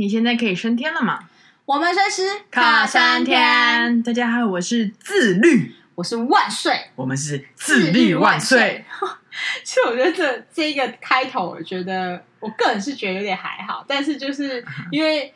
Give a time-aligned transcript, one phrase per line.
[0.00, 1.28] 你现在可以升天了吗？
[1.66, 4.02] 我们随时卡三天。
[4.02, 8.82] 大家好，我是自律，我是万岁，我们是自律万岁。
[9.62, 15.34] 其实我觉得这这一个开头，我觉得我个人是觉得有点还好，但是就是 因为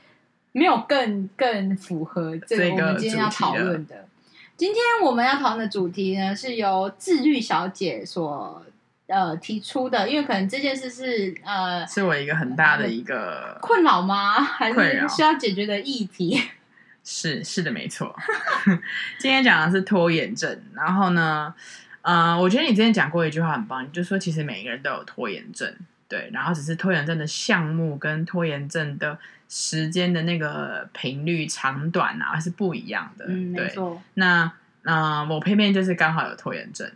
[0.53, 4.09] 没有更更符合这个我们今天要讨论的。
[4.57, 8.65] 今天我们要讨论的主题呢，是由自律小姐所。
[9.07, 14.41] 呃，提出的，因为可能这件事是呃，是我一个很大的一个困扰吗？
[14.41, 16.40] 还是需要解决的议题？
[17.04, 18.17] 是是的，没错。
[19.21, 21.54] 今天讲的是拖延症，然后呢，
[22.00, 25.71] 呃，我觉得你之前讲过一句话很棒，你就说其实每一个人都有拖延症，
[26.08, 29.18] 对，然后只是拖延症的项目跟拖延症的
[29.50, 34.02] 时间的那个频率长短啊是不一样的，嗯，对，没错。
[34.14, 34.50] 那
[34.84, 36.91] 呃，我偏偏就是刚好有拖延症。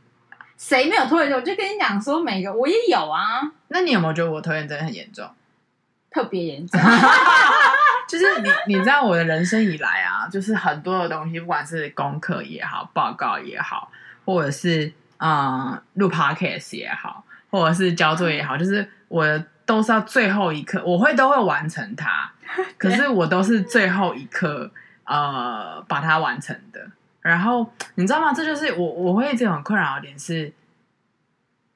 [0.58, 1.38] 谁没有拖延症？
[1.38, 3.50] 我就跟你讲说，每个我也有啊。
[3.68, 5.26] 那你有没有觉得我拖延症很严重？
[6.10, 6.78] 特别严重。
[8.08, 13.90] 就是你，你知道我的人生以来啊，就是很多的东西，不管是功课也好，报告也好，
[14.24, 22.32] 或者是嗯录 podcast 也好，或者是交作业也好， 就是我都是要最后一刻，我会都会完成它。
[22.78, 24.70] 可是我都是最后一刻
[25.04, 26.80] 呃把它完成的。
[27.28, 28.32] 然后你知道吗？
[28.32, 30.52] 这就是我我会这种很困扰的点是，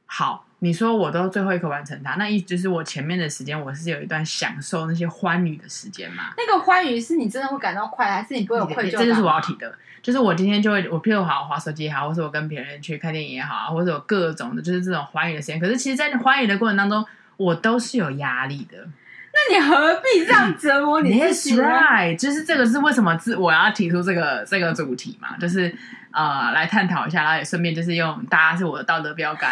[0.07, 6.33] 好，你说我都最后一刻完成它，那意思就是我前面的时间我是有一段享受那些欢愉的时间嘛？
[6.37, 9.01] 那个欢愉是你真的会感到快乐，还是你不会有愧疚感？
[9.01, 15.61] 这就是我要提的，就是我今天就会，我譬如好好滑手机也好，或者我跟别人去看电影也好啊，或者有各种的，就是这种欢愉的时间。
[15.61, 17.05] 可是其实，在欢愉的过程当中，
[17.37, 18.89] 我都是有压力的。
[19.35, 21.63] 那你何必这样折磨你自己呢？
[21.65, 25.75] Right，就是这个是为什么自我要提出这个这个主题嘛，就是
[26.11, 29.51] 呃来探讨一下，然后也顺便就是用大家是我的道德标杆，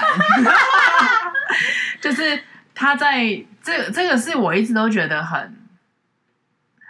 [2.01, 2.42] 就是
[2.75, 5.56] 他在这这个是我一直都觉得很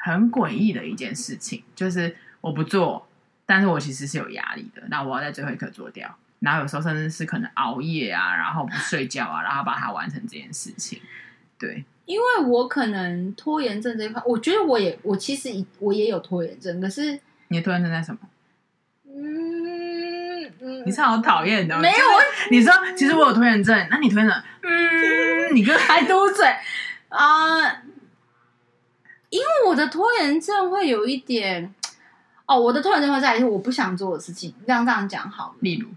[0.03, 3.09] 很诡异的一件事情，就是我不做，
[3.47, 11.01] 但是我其实是有压力的，那我要在最后一刻做掉，然后有时候甚至是可能熬夜啊，然后不睡觉啊，然后把它完成这件事情，
[11.57, 11.85] 对。
[12.11, 15.49] 因为我可能拖延症这一块，我觉得我也我其实
[15.79, 17.17] 我也有拖延症，可是
[17.47, 18.19] 你的拖延症在什么？
[19.07, 21.95] 嗯嗯，你是好讨厌的，没有。
[22.51, 24.43] 你说其实我有拖延症，那你拖延症？
[24.63, 26.45] 嗯，你跟还嘟嘴
[27.11, 27.55] 啊？
[27.63, 27.83] 呃，
[29.29, 31.73] 因为我的拖延症会有一点
[32.47, 35.55] 哦，我的拖延症会在于我不想做的事情，这样这样讲好了。
[35.61, 35.89] 例如，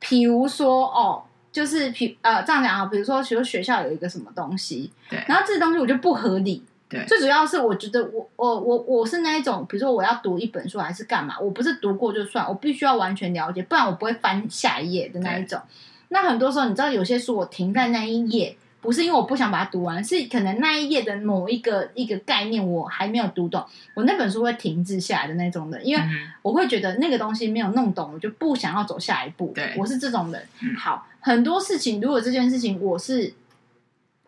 [0.00, 1.22] 譬如说哦。
[1.52, 15.60] 就是，比呃这样讲啊，比如说，比如学校有一个什么东西，对，然后这个东西我就不合理，对，最主要是我觉得我我我我是那一种，比如说我要读一本书还是干嘛，我不是读过就算，我必须要完全了解，不然我不会翻下一页的那一种。
[16.08, 18.56] 那很多时候，你知道有些书我停在那一页。
[18.80, 23.64] 不是因为我不想把它读完，是可能那一页的某一个一个概念我还没有读懂，
[23.94, 26.02] 我那本书会停滞下来的那种的，因为
[26.42, 29.52] 我会觉得那个东西没有弄懂，我就不想要走下一步。
[29.54, 30.42] 对，我是这种人。
[30.78, 33.34] 好，很多事情如果这件事情我是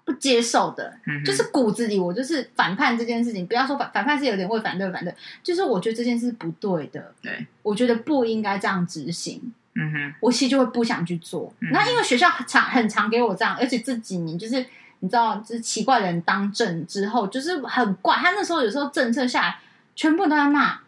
[0.04, 0.92] 不接受的，
[1.24, 3.46] 就是骨子里我就是反叛这件事情。
[3.46, 7.12] 不要说反反叛是有点会反对反对，就是我觉得这件事是不对的。
[7.22, 9.52] 对，我觉得不应该这样执行。
[9.74, 11.52] 嗯哼，我其实就会不想去做。
[11.72, 14.56] 那、嗯、因为学校很常很常给我这样，而且这几年就是
[15.00, 18.14] 你知道，就是奇怪的人当政之后，就是很怪。
[18.16, 19.58] 他那时候有时候政策下来，
[19.96, 20.78] 全部都在骂。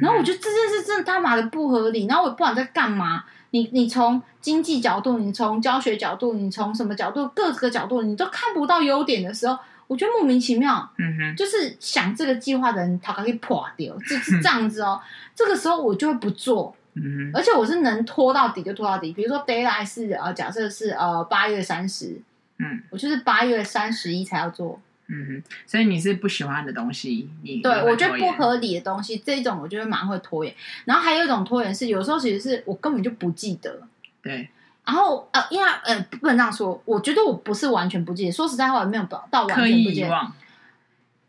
[0.00, 2.06] 然后我觉得这件事真的他妈的不合理。
[2.06, 3.24] 然后我也不管在干嘛。
[3.50, 9.58] 你你从经济角度，你从教学角度，你从什么角度，各个角度你都看不到优点的时候，
[9.88, 10.88] 我觉得莫名其妙。
[10.98, 15.00] 嗯哼，就是想这个计划的人，他可以破掉，就是这样子哦。
[15.34, 16.74] 这个时候我就会不做。
[16.94, 19.12] 嗯，而且我是能拖到底就拖到底。
[19.12, 22.20] 比如说 deadline 是呃，假设是呃八月三十，
[22.58, 24.80] 嗯，我就是八月三十一才要做。
[25.12, 30.54] 嗯哼，所以你是不喜欢的东西，你对我觉得不合理的东西，这种我觉得蛮会拖延。
[30.84, 33.82] 然后还有一种拖延是，有时候其实是我根本就不记得。
[34.22, 34.48] 对。
[34.84, 38.32] 然后呃，因为呃不能这样说，我觉得我不是完全不记得。
[38.32, 40.32] 说实在话，没有到完全不记得，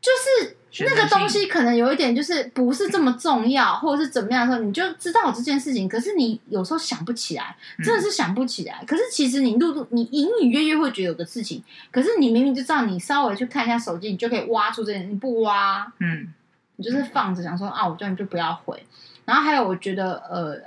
[0.02, 0.58] 就是。
[0.80, 5.86] 那个东西可能有一点，就是不是这么重要，或者是怎么样的时候，你就知道这件事情。
[5.86, 7.54] 可是你有时候想不起来，
[7.84, 8.78] 真的是想不起来。
[8.80, 11.62] 嗯、可是其实你录录，你隐隐约约会觉得有个事情，
[11.92, 15.12] 可是你明明就知道，你稍微去看一下手机，你就可以挖出这件。
[15.12, 16.34] 你不挖，嗯，
[16.78, 18.82] 你就是放着，想说啊，我叫你就不要回。
[19.26, 20.58] 然后还有，我觉得呃，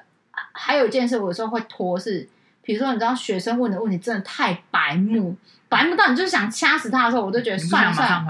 [0.52, 2.28] 还有一件事，我有时候会拖是，
[2.64, 5.36] 比如说你知道学生问的问题真的太白目。
[5.66, 8.24] 白目到，你就是想掐死他的时候，我都觉得算了算了。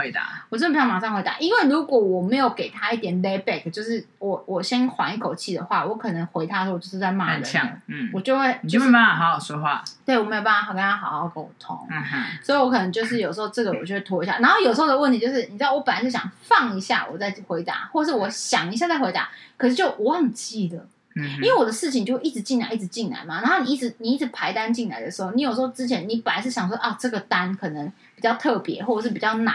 [0.49, 7.45] 我真的不想马上回答，因为如果我没有给他一点 lay back，就是我我先缓一口气的话，我可能回他的时候就是在骂人。
[7.87, 9.85] 嗯，我就会、就是、你就没办法好好说话。
[10.07, 11.87] 对，我没有办法跟他好好沟通。
[11.91, 19.29] 嗯哼，所以我可能就是有时候这个我就会拖一下，然后有时候的问题就是，你知道我本来是想放一下我再回答，或是我想一下再回答，
[19.59, 20.87] 可是就忘记了。
[21.14, 23.40] 因为我的事情就一直进来，一直进来嘛。
[23.40, 29.55] 然后你一直你一直排单进来的时候，你有时候之前你本来是想说啊，这个单可能比较特别，或者是比较难，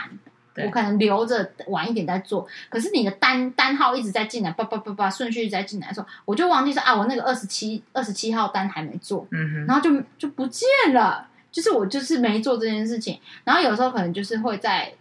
[0.56, 2.48] 我可能留着晚一点再做。
[2.70, 9.28] 可是你的单单号一直在进来，叭叭叭叭，顺序一直在进来的时候，我就忘记说啊，我那个二十七二十七号单还没做，
[9.66, 13.20] 然后就就不见了，就是我就是没做这件事情。
[13.44, 14.94] 然后有时候可能就是会在。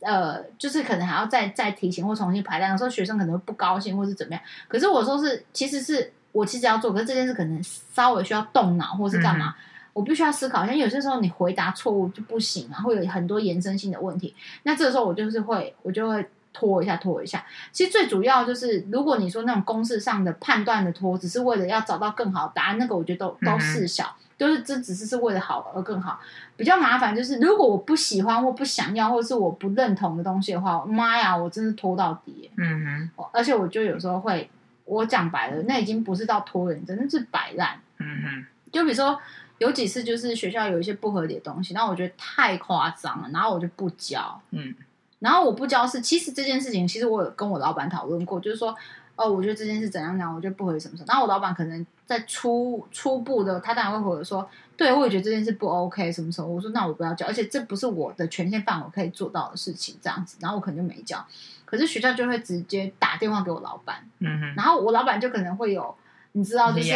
[0.00, 4.42] 呃，就是可能还要再再提醒或重新排单的时候，学生可能会不高兴或是怎么样。
[4.68, 9.54] 可是我说是，其实是我其实要做，可是这件事可能稍微需要动脑或是干嘛，嗯、
[9.94, 10.74] 我必须要思考一下。
[10.74, 14.34] 有些时候你回答错误就不行啊，会有很多延伸性的问题。
[14.64, 17.44] 那这个时候我就是会，我就会拖一下，拖一下。
[17.72, 24.14] 其实最主要就是，如果你说那种公式上的判断的拖，只是为了要找到更好的答案，那个我觉得都都事小。
[24.18, 26.20] 嗯就是这只是是为了好而更好，
[26.56, 32.50] 比较麻烦就是如果我不喜欢或不想要或是我不认同的东西的话，妈呀，我真是拖到底。
[32.56, 34.50] 嗯哼，而且我就有时候会，
[34.84, 37.80] 我讲白了，那已经不是到拖人，真的是摆烂。
[37.98, 39.18] 嗯哼，就比如说
[39.58, 44.38] 有几次就是学校有一些不合理的东西，然后我觉得太夸张了，然后我就不交。
[44.50, 44.74] 嗯，
[45.20, 48.76] 然后我不交是其实这件事情，其实我有跟我老板讨论过，就是说。
[49.16, 51.06] 哦，我觉得这件事怎样讲，我觉得不合什么什么。
[51.08, 56.46] 然后我老板可能在初初步的，他当然会回我说，对，我也觉得这件事不 OK，什么什么。
[56.46, 60.36] 我说那我不要交，而且这不是我的权限范围可以做到的事情，这样子。
[60.40, 61.24] 然后我可能就没交。
[61.64, 64.54] 可是学校就会直接打电话给我老板，嗯哼。
[64.54, 65.94] 然后我老板就可能会有，
[66.32, 66.94] 你知道，就是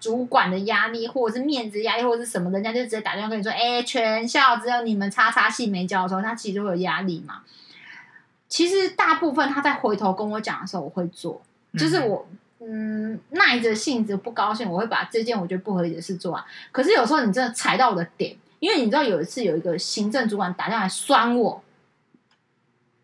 [0.00, 7.42] 主管的压力，或者是面子压力，或者是什么，人家就直接打电话跟你说，哎，全校只有你们叉叉系没交的时候，他其实就会有压力嘛。
[8.48, 11.40] 其实大部分他在回头跟我讲的时候，我会做。
[11.78, 12.26] 就是我，
[12.60, 16.42] 嗯，耐着性子不高兴，我会把这件我觉得不合理的事做完。
[16.72, 21.62] 可是有时候你真的踩到我的点，因为你知道有一次有一个行政主管打电话来酸我，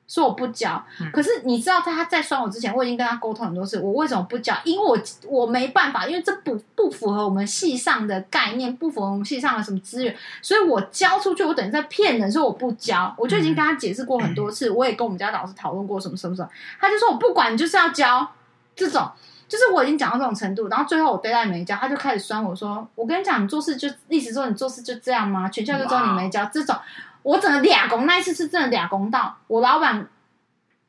[0.09, 0.85] 说我不交。
[1.13, 4.55] 可是你知道他在酸我之前，我已经跟他沟通很多次，我为什么不交？
[4.65, 13.15] 因为我我没办法，因为这不不符合我们系上的概念，不符合我们系上的什么资源，所以我交出去，我等于在骗人，说我不交。
[13.17, 16.49] 我就已经跟他解释过很多次，我也跟我们家老师讨论过什么什么什么，
[16.79, 18.29] 他就说我不管，你就是要交。
[18.77, 19.11] 这种
[19.49, 25.49] 就是我已经讲到这种程度，然后最后我 deadline 没教，他就开始酸我说：“我跟你讲，你做事就意思说你做事就这样吗？
[25.49, 26.77] 全校就知道你没教。”这种
[27.23, 30.09] 我整个俩公那一次是真的俩公到我老板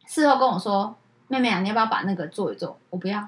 [0.05, 0.95] 事后跟我说
[1.29, 3.27] ：“妹妹啊，你要不要把那个做一做？”我不要。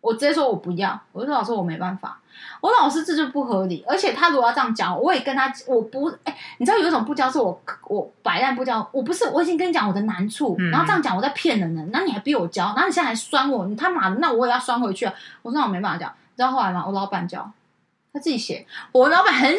[0.00, 2.18] 我直接说我不要，我就说老师我没办法，
[2.60, 15.12] 我老师这就不合理，而且他如果要这样讲，我也跟他我不哎，你知道有一种不教是我我摆烂不教，我不是我已经跟你讲我的难处，嗯、然后这样讲我在骗人呢，那你还逼我教，然后你现在还酸我，你他妈的，那我也要酸回去啊！
[15.42, 16.84] 我说那我没办法教，你知道后来吗？
[16.86, 17.50] 我老板教，
[18.12, 19.52] 他自己写，我老板很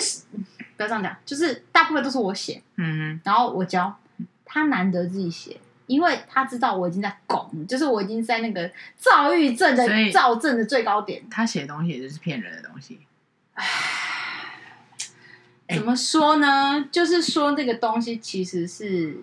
[0.76, 3.96] 不要这样讲，就是大部分都是我写，嗯嗯，然后我教，
[4.44, 5.58] 他难得自己写。
[5.92, 11.22] 因为他知道我已经在拱，就是我已经在那个躁郁症的躁症的最高点。
[11.30, 13.02] 他写的东西也就是骗人的东西。
[13.56, 13.66] 唉，
[15.68, 16.88] 怎么说呢？
[16.90, 19.18] 就是说这个东西其实是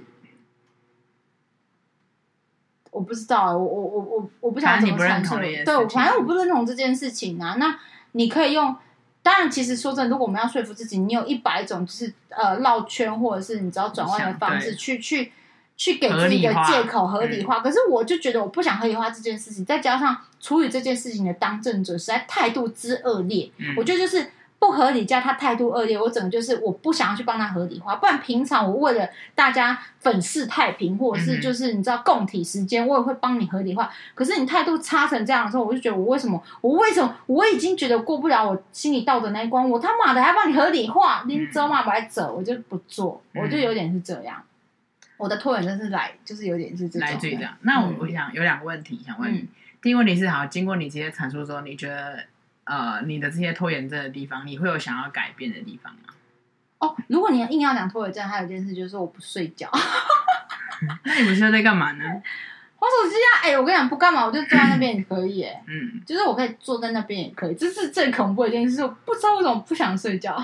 [2.91, 5.37] 我不知道，我我我我我不想怎么阐述。
[5.37, 7.57] 对，反正我不认同这件事情啊。
[7.59, 7.81] 那
[8.13, 8.77] 你可以用，
[9.23, 15.33] 当然，其实说真的，如果我们要说服自己，你有一百种就是呃绕圈或者是你知道转弯的方式去去。
[15.79, 33.89] 去给自己的借口合理化，可是我就觉得我不想合理化这件事情，再加上处理这件事情的当政者实在态度之恶劣，我觉得就是不合理加他态度恶劣，我整个就是我不想要去帮他合理化，不然平常我为了大家粉饰太平，或者是就是你知道共体时间，我也会帮你合理化。
[34.17, 44.43] 可是你态度差成这样的时候，我就觉得我为什么我为什么我已经觉得过不了我心里道德那一关，我他妈的还帮你合理化，你走嘛，我还走，我就不做，我就有点是这样。
[45.19, 47.55] 我的拖延症是来，就是有点是这种来自于这样。
[47.63, 49.39] 那我我想有两个问题想问你。
[49.39, 49.49] 嗯、
[49.83, 52.25] 第一个问题是，好，经过你这些阐述之后，你觉得
[52.65, 56.15] 呃，你的这些拖延症的地方，你会有想要改变的地方吗？
[56.79, 59.69] 哦，如果你硬要讲拖延症，还有一件事就是我不睡觉。
[61.05, 62.05] 那你们现在在干嘛呢？
[62.81, 63.43] 滑手机啊！
[63.43, 65.43] 哎、欸，我跟你讲，不干嘛，我就坐在那边也可以。
[65.43, 67.55] 哎， 嗯，就是我可以坐在那边也可以。
[67.57, 70.35] 这是最恐怖的一件事，我不知道为什么不想睡觉。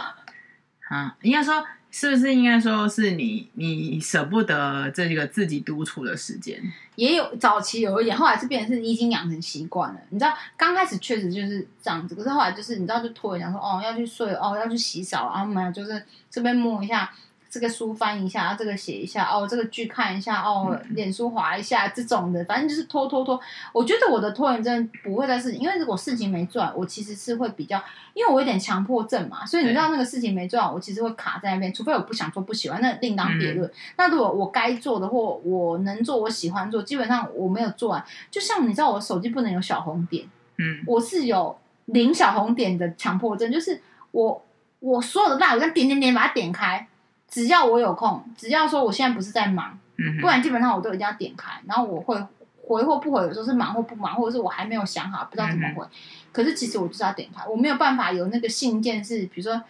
[0.89, 1.65] 啊，应该说。
[1.97, 6.61] 是不是应该说是你你舍不得这个自己独处的时间？
[6.97, 10.01] 也有早期有一点，后来是变成是你已经养成习惯了。
[10.11, 17.09] 你知道，刚开始确实就是这样子，可是后来就是你知道，就拖延讲说哦要去睡哦要去洗澡，然后没有就是这边摸一下。
[17.55, 23.41] 这个书翻一下，这个写一下，哦，这个剧看一下，哦，脸书划一下，这种的，反正就是拖拖拖。
[23.73, 27.81] 我觉得我的拖延症不会在事情，因为如果事情没做完，我其实是会比较，
[28.13, 33.71] 因为我有点强迫症嘛，所以你知道那个事情没做完，我其实会卡在那边，除非我不想做、不喜欢，那另当别论。
[33.71, 40.27] 嗯、那如果我该做的或我能做、我喜欢做，基本上我没有做完，就像你知道，我手机不能有小红点，
[40.59, 43.81] 嗯，我是有零小红点的强迫症，就是
[44.11, 44.45] 我
[44.81, 46.89] 我所有的蜡，我要点点点把它点开。
[47.35, 52.17] 只要我有空，只要说我现在不是在忙，嗯、不然基本上我都一定要点开，然后我会
[52.63, 55.85] 回或不回，有时候是忙或不忙，或者是我还没有想好，不知道怎么回。
[55.85, 55.91] 嗯、
[56.31, 59.61] 可是其实我就是要点开，我没有办法有那个信件是，比如说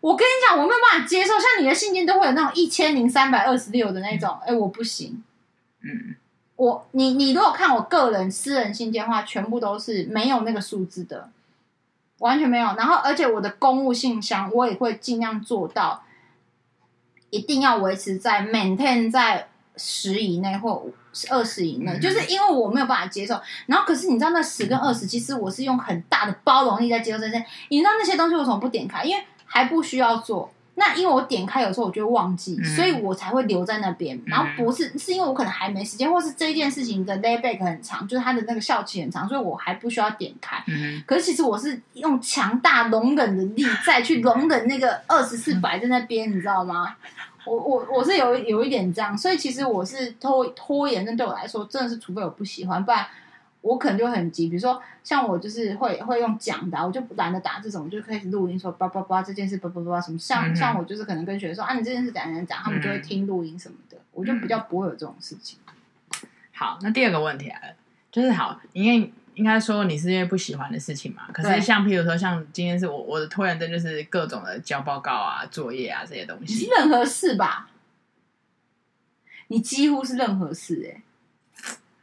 [0.00, 5.22] 我跟你讲，我没有办法接受，像你的信件都会有那种一千零三百二十六的那种，哎、嗯，我不行。
[5.82, 6.16] 嗯，
[6.56, 11.30] 我你你如果看我个人私人信件的话，全部都是没有那个数字的，
[12.18, 12.74] 完全没有。
[12.74, 16.02] 然后而且我的公务信箱，我也会尽量做到。
[17.32, 20.84] 一定要维持在 maintain 在十以内或
[21.30, 23.40] 二十以内，就是因为我没有办法接受。
[23.66, 27.42] 然后，可是你知道那十跟二十，其实我是用很大的包容力在接受这些。
[27.70, 29.02] 你知道那些东西为什么不点开？
[29.02, 30.52] 因为还不需要做。
[30.74, 34.18] 那因为我点开有时候我就会忘记，所以我才会留在那边。
[34.26, 40.64] 然后不是是因为我可能还没时间，或是这一件事情的 layback 很长，就是它的那个效期很长，所以我还不需要点开。
[41.06, 46.96] 可是其实我是用强大容忍的力再去容忍那个二十四摆在那边，你知道吗？
[47.44, 53.04] 我我我是有有一点这样，所以其实我是拖拖延症对我来说真的是，除非我不喜欢，不然
[53.62, 54.48] 我可能就很急。
[54.48, 60.18] 比如说像我就是会会用讲的，我就懒得打这种，我就开始录音说叭叭叭这件事叭叭叭什么。
[60.18, 65.58] 像像我就是可能跟学生说啊，你这件事怎样怎样讲，他们就会听录音什么的，我就比较不会有这种事情。
[66.52, 67.74] 好，那第二个问题来了，
[68.10, 69.10] 就是好，因为。
[69.34, 71.22] 应该说你是因为不喜欢的事情嘛？
[71.32, 76.68] 可是像譬如说，像今天是我我的拖延症，就是各种的交报告啊、作业啊这些东西。
[76.68, 77.70] 任何事吧，
[79.46, 81.02] 你几乎是任何事哎、欸。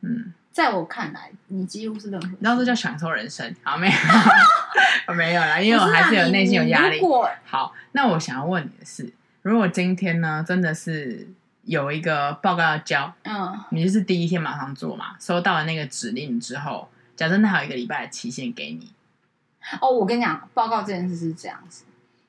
[0.01, 2.35] 嗯，在我看来，你几乎是任何事。
[2.41, 3.93] 然后这叫享受人生，好没有？
[5.15, 6.99] 没有啦，因为我还是有内心有压力。
[7.45, 11.27] 好，那我想要问你的是，如果今天呢，真的是
[11.63, 15.15] 有一个报告要交，嗯，你就是第一天马上做嘛？
[15.19, 16.89] 收到了那个指令之后。
[17.15, 18.93] 假设那还有一个礼拜的期限给你，
[19.81, 21.83] 哦，我跟你讲，报告这件事是这样子，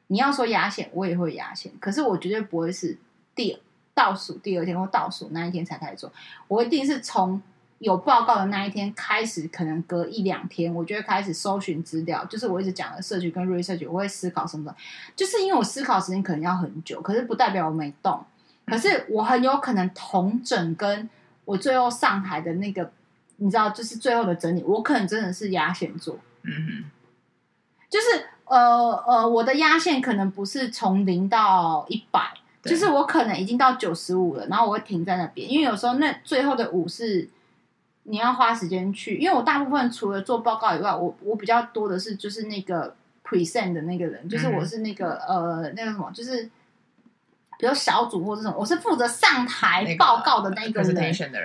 [0.08, 2.98] 你要说压线，我也会压线，可是我绝对不会是
[3.34, 3.56] 第
[3.94, 6.12] 倒数第二天或倒数那一天才开始做，
[6.48, 7.40] 我一定是从
[7.80, 14.76] 有报告的那一天开始，可能隔一两天，我就会开始搜寻资料，就是我一直讲的社群跟 research，我会思考什么的，
[15.16, 18.24] 就是因为我思考时间可能要很久，可是不代表我没动，
[18.64, 21.10] 可是我很有可能同整跟
[21.44, 22.90] 我最后上台的那个。
[23.42, 26.90] 你知道，就是最后的整理，我可能真的是压线做，嗯哼，
[27.88, 37.26] 就是呃呃，我的压线可能不是从零到一百，就是我可能已经到九十五了，然后我会停在那边，因为有时候那最后的五是
[38.10, 46.50] 你要花时间去，因为我大部分除了做报告以外，我我比较多的是就是那个 present 的那个人，就是我是那个、嗯、呃那个什么，就是。
[47.58, 50.94] 比如小组或这种，我是负责上台报告的那个人，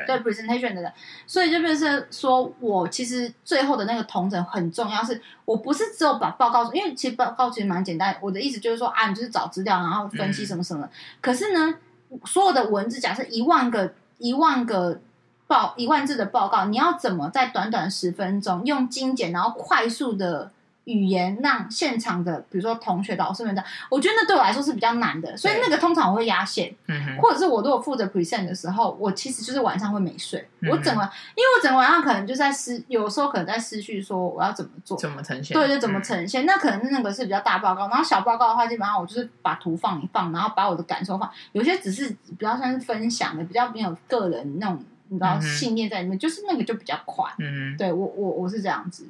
[0.07, 0.93] 对 presentation 的人，
[1.27, 10.85] 所以就变成说我其实最后的那个同整很重要，是我不是只有把报告，因为其实报告其实蛮简单，我的意思就是说啊，你就是找资料，然后分析什么什么。
[10.85, 11.75] 嗯、可是呢，
[12.23, 15.01] 所有的文字，假设一万个一万个
[15.47, 20.51] 报一万字的报告，你要怎么在短短十分钟用精简，然后快速的。
[20.85, 27.17] 语言让现场的，比如说同学、老师们的，我觉得那对我来说是比较难的，所以那个通常我会压线，嗯、哼。
[27.17, 49.07] 或者是我如果负责 present 的时候，我其实就是晚上会没睡，嗯、我整个，因为我整个晚上可能就在思，有时候可能在思绪说我要怎么做，怎么呈现，对，就怎么呈现，嗯、那可能那个是比较大报告，然后小报告的话，基本上我就是把图放一放，然后把我的感受放，有些只是比较像是分享的，比较没有个人那种你知道信念在里面，就是那个就比较快，嗯，对我我我是这样子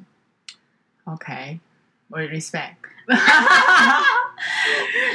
[1.04, 1.60] ，OK。
[2.08, 2.76] 我 respect，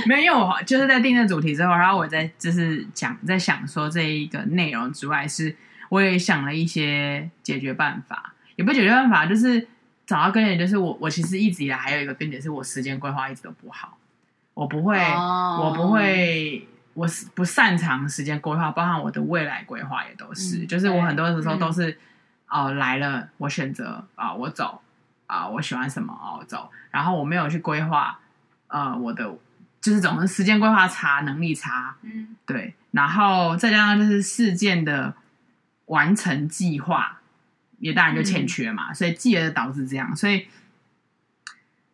[0.05, 5.55] 没有，就是在定这主题之后，然后我在就是讲，在想说这一个内容之外，是
[5.87, 9.65] 我也想了一些解决办法，也不解决办法，就是
[10.05, 13.97] 找到根源，就是我我其实一直以来还有一个根源，是我时间规划一直都不好，
[14.53, 15.67] 我不会，oh.
[15.67, 21.97] 我不会，我是不擅长时间规划，包含我的未来规划也都是，嗯、就是我很多的时候都是
[22.47, 24.81] 哦、来了，我选择啊、呃，我走。
[25.27, 26.69] 啊，我喜欢什么哦，走。
[26.89, 28.19] 然后我没有去规划，
[28.67, 29.23] 呃，我的
[29.79, 35.13] 就是总是时间规划差，能力差，嗯，对，然后再加上就是事件的
[35.85, 37.21] 完成计划
[37.79, 40.49] 也当然就欠缺嘛，嗯、所以继而导致这样，所以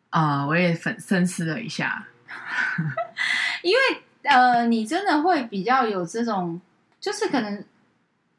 [0.09, 2.07] 呃，我也深深思了一下，
[3.61, 6.61] 因为呃，你真的会比较有这种，
[6.99, 7.63] 就是可能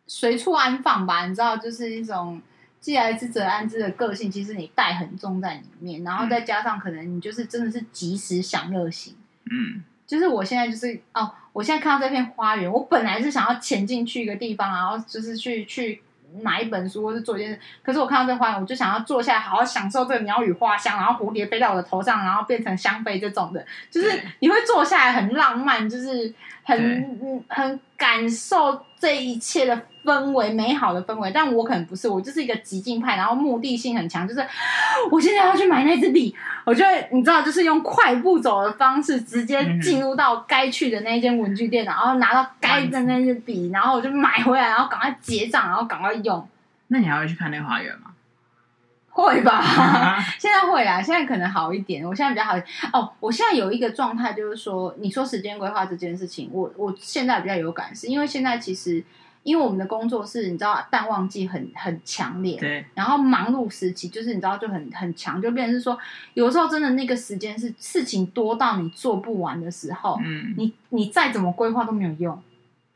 [0.07, 2.41] 随处安放吧，你知道，就是一种。
[2.81, 9.17] 既来之则安之的个性，其实你带很重在里面，然后再加上可能你就是真的是及时享乐型，
[9.51, 16.01] 嗯，就是我现在就是哦，我现在看到这片花园，我本来是想要潜进去一个地方，然后就是去去
[16.43, 26.33] 买一本书或是做一件事，可是我看到这花园，我就想要坐下来好好享受这个鸟语花香，然后蝴蝶飞到我的头上，然后变成香妃这种的，就是你会坐下来很浪漫，就是
[26.65, 29.83] 很很感受这一切的。
[30.09, 34.41] 氛围美好的氛围，但我可能不是，我就是一个激进派，然后目的性很强，就是
[35.11, 36.35] 我现在要去买那支笔，
[36.65, 46.49] 我觉得你知道，就是用快步走的方式，直接进入到该去的那间文具店，然后拿到该的那支笔，然后我就买回来，然后赶快结账，然后赶快用。
[46.87, 48.13] 那你还会去看那个花园吗？
[49.11, 49.63] 会吧，
[50.39, 52.57] 现在会啦，现在可能好一点，我现在比较好。
[52.93, 59.05] 哦，我现在有一个状态，就是说，你说时间规划这件事情，我我现在比较有感，是因为现在其实。
[59.43, 62.85] 因为我们的工作是，你知道，淡旺季很很强烈，对。
[62.95, 65.99] 然后忙碌时期就是你知道就很很强，就变成是说，
[66.35, 72.43] 有时候真的那个时间是事情多到你做不完的时候，嗯，你你再怎么规划都没有用，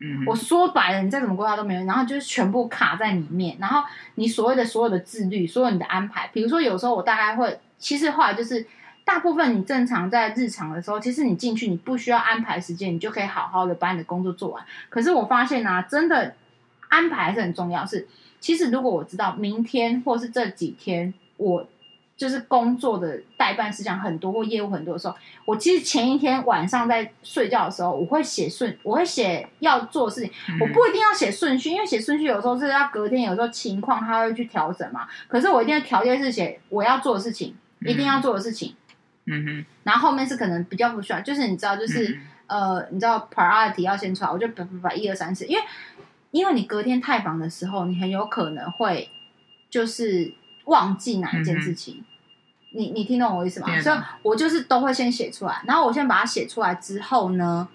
[0.00, 0.24] 嗯。
[0.26, 3.82] 我说白了，你再怎么规划都没有用，然后就是全部卡在里面，然后
[4.16, 8.66] 你所谓的所有的自律，所有你的安排，比如说有时候我大概会，其实后来就是
[9.04, 14.64] 大部分你正常在日常的时候，其实你进去你不需要安排时间，你就可以好好的把你的工作做完。
[14.88, 16.34] 可是我发现啊，真的。
[16.94, 17.86] 安排还是很重要。
[17.86, 18.06] 是，
[18.38, 21.66] 其实如果我知道明天或是这几天我
[22.18, 25.14] 就是工作的待办事项很多或业务很多的时候，
[25.46, 30.30] 我其实前一天晚上在睡觉的时候，我会写顺，我会写要做的事情。
[30.60, 35.08] 我不一定要写顺序，因为写顺序有时候是要隔天，有时候情况他会去调整嘛。
[35.28, 37.56] 可是我一定要条件是写我要做的事情，
[37.86, 38.76] 一定要做的事情。
[39.26, 39.64] 嗯哼。
[39.84, 45.62] 然后后面是可能比较不需要，就是你知道，就是呃，你知道 priority 要先出来，我就把把一二三四，因为。
[46.32, 49.06] 因为你隔天太忙的时候，你很有可能会
[49.68, 50.32] 就是
[50.64, 51.96] 忘记哪一件事情。
[51.96, 53.78] 嗯、你你听懂我意思吗？
[53.82, 57.68] 所以我就是都会先写出来，然后我先把它写出来之后呢。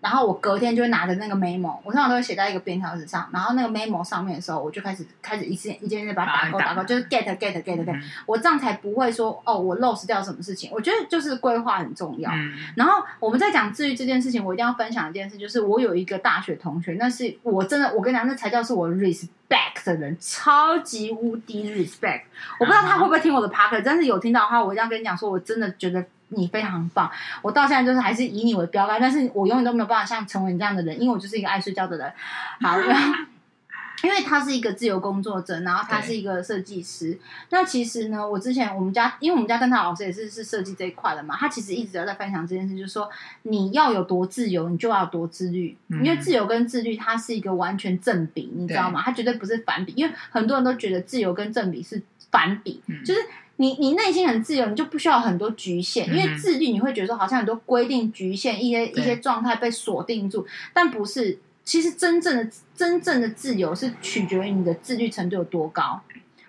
[0.00, 3.28] 然后我隔天就会拿着那个 memo，我通常都会写在一个便条纸上。
[3.32, 10.70] 然后那个 memo 上面的时候，我就开始开始一件一件一件把它打勾打勾，就是 get get get get，、嗯、我这样才不会说哦，我 lose 掉什么事情。
[10.72, 12.30] 我觉得就是规划很重要。
[12.32, 22.22] 嗯、然后我们在讲治愈这件事情，我一定要分享一件事，就是我有一个大学同学，那是我真的，我跟你讲，那才叫是我 respect 的人，超级无敌 respect。
[22.58, 26.02] 我不知道他会不会听我的 podcast，但是有听到的话，我一定要跟你讲说，我真的觉得。
[26.30, 27.10] 你非常棒，
[27.42, 32.12] 我到现在就是还是以你为标杆，但是我永远都没有办法像成为你这样的人，因为我就是一个爱睡觉的人。
[32.60, 33.14] 好，然后
[34.02, 37.18] 因为他是一个自由工作者，然后他是一个设计师。
[37.50, 43.10] 那其实呢，我之前我们家，因为我们家灯塔老师也是是设计这一块的嘛，他其实一直都在分享这件事，就是说
[43.42, 49.02] 你要有多自由，你就要有多自律，因为自由跟自律它是一个完全正比，你知道吗？
[49.04, 53.20] 它绝对不是反比，因为很多人都觉得自由跟正比是反比，就是。
[53.60, 66.00] 你你内心很自由，你就不需要很多局限，因为自律你会觉得说好像很多规定局限一些一些状态被锁定住，但不是，其实真正的真正的自由是取决于你的自律程度有多高。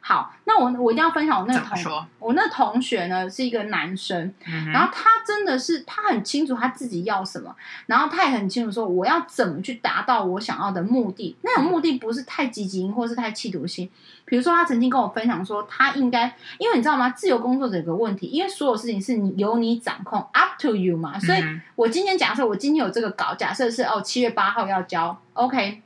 [0.04, 7.54] 好，那我我一定要分享我那个同我那同学呢是一个男生，嗯、然后他真的是他很清楚他自己要什么，
[7.86, 11.36] 然后他也很清楚说我要怎么去达到我想要的目的。
[11.42, 13.90] 那种目的不是太积极或是太企图心。
[14.32, 17.10] 比如说他曾经跟我分享说，他应该因为你知道吗？
[17.10, 21.20] 自由工作者有个问题，因为所有事情是你由你掌控，up to you 嘛。
[21.20, 21.44] 所以
[21.76, 25.82] 我今天假设我今天有这个稿，假设是哦七月八号要交，OK。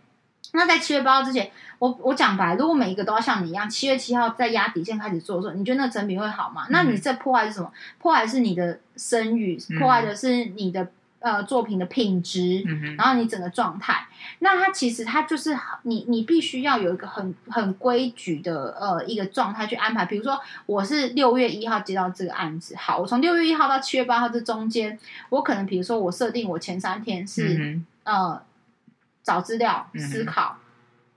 [0.53, 6.65] 那在七月八号之前，我我讲白，如果每一个都要像你一样，七月七号在压底线开始做的时候，你觉得那个成品会好吗？
[6.65, 7.71] 嗯、那你这破坏是什么？
[7.97, 10.91] 破坏是你的声誉，破坏的是你的、嗯、
[11.25, 12.61] 呃作品的品质，
[12.95, 14.07] 然后你整个状态。
[14.39, 20.05] 那它其实它就是你你必须要有一个很很规矩的呃一个状态去安排。
[20.05, 28.41] 比如说我是六月一号接到这个案子，好，我从六月一号到七月八号这中间，我可能比如说我设定我前三天是、嗯、呃。
[29.25, 30.55] 找资料、思考，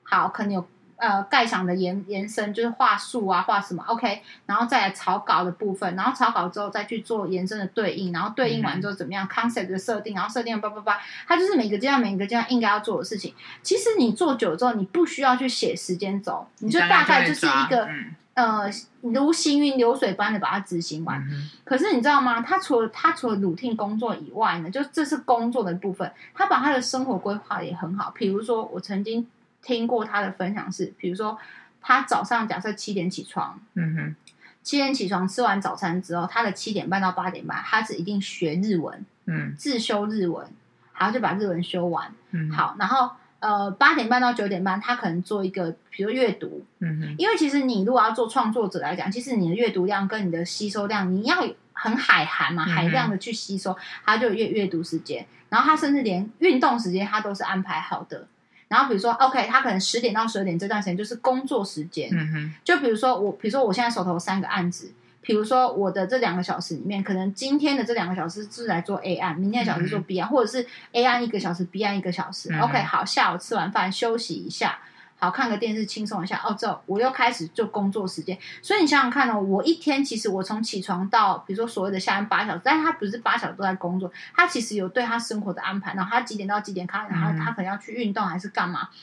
[0.03, 0.67] 好，可能有
[0.99, 13.35] 呃概想的延延伸，就是画树啊，画什么，OK，然后再来草稿的部分，然后草稿之后再去做延伸的对应，然后对应完之后怎么样、嗯、，concept 的设定，然后设定叭叭叭，它就是每个阶段每个阶段应该要做的事情。
[13.63, 17.89] 其实你做久之后，你不需要去写时间轴，你就大概就是一个。
[18.35, 21.21] 呃如行云流水般的把它执行完。
[21.29, 22.41] 嗯、可是你知道吗？
[22.41, 28.13] 他除了他除了 routine 工作以外呢，就这是工作的部分，他把他的生活规划也很好。
[28.15, 29.27] 比如说，我曾经
[29.63, 31.39] 听过他的分享是，比如说
[31.81, 34.17] 他早上假设七点起床，嗯哼，
[34.63, 40.47] 七点起床吃完早餐之后，他的七点半到八点半，他是一定学日文，嗯，自修日文，
[40.99, 43.11] 然后就把日文修完，嗯，好，然后。
[43.41, 58.27] 呃，八点半到九点半，他可能做一个，比如阅读，嗯哼，因为其实你如果要做创作者来讲，其实你的阅读量跟你的吸收量，你要很海涵嘛，海量的去吸收，他就有阅阅读时间，然后他甚至连运动时间他都是安排好的。
[58.69, 64.93] 然后比如说，OK，他可能十点到十二点这段时间就是工作时间，嗯哼，就比如说我，比如说我现在手头三个案子。
[65.21, 72.49] 比如说，我的这两个小时里面，可能今天的这两个小时是来做 A 案，明天的小时做 B 案，嗯、或者是 A 案一个小时，B 案一个小时。
[72.51, 74.79] 嗯、OK，好，下午吃完饭休息一下，
[75.19, 76.41] 好，看个电视轻松一下。
[76.45, 78.39] 哦，之后我又开始做工作时间。
[78.63, 85.95] 所以你想想看哦，我一天其实我从起床到，比如说所谓的下班八小时，但是他不是八小时都在工作，他其实有对他生活的安排。
[85.95, 88.89] 然后他几点到几点开，然后他可能要去运动还是干嘛？
[88.93, 88.99] 嗯、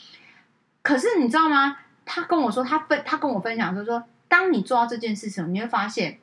[0.81, 1.77] 可是你知道吗？
[2.05, 6.19] 他跟我说，他分他跟我分享就是说，当你做到这件事情，你会发现。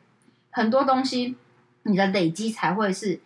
[0.55, 1.37] 很多东西，
[1.85, 3.23] 你的累积才会是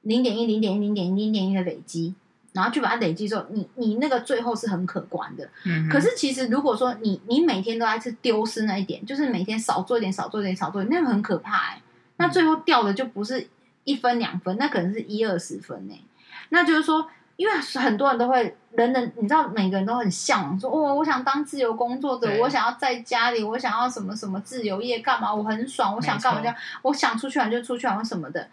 [0.00, 2.16] 零点一、零点一、零点一、零点一的累积，
[2.58, 5.48] 然后去把它累积之后，你你那个最后是很可观的。
[5.64, 5.88] 嗯。
[5.88, 11.82] 可是其实如果说你你每天都在去丢失那一点，就是每天少做一点、少做一点、少做一点，那个很可怕哎、欸。
[12.16, 13.48] 那最后掉的就不是
[13.84, 16.04] 一分两分，那可能是一二十分呢、欸。
[16.50, 17.08] 那就是说。
[17.38, 25.32] 因为很多人都会，人人你知道，每个人都很向往说，哦，我想当自由工作者，我想要在家里，我想要什么什么自由业干嘛？
[25.32, 26.50] 我很爽，我想干嘛就，
[26.82, 28.48] 我想出去玩就出去玩，什么的。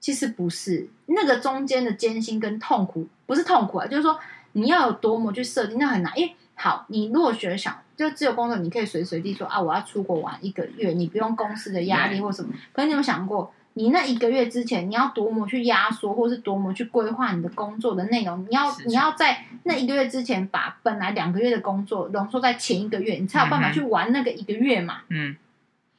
[0.00, 4.18] 其实不是，那个中间的艰辛跟痛苦，不是痛苦啊，就是说
[4.52, 6.12] 你要有多么去设定，那很难。
[6.16, 12.50] 因为好，你如果觉得想就自由工作，你可以随随地说啊，我要出国玩一个月，你不用公司的压力或什么。
[12.50, 13.52] 对可是你有想过？
[13.78, 18.42] 你那一个月之前，你要多么去压缩，或是多么去规划你的工作的内容？
[18.48, 25.00] 你要你要在那一个月之前，把本来两个月的工作浓缩在前一个月，你才有办法去玩那个一个月嘛。
[25.10, 25.36] 嗯，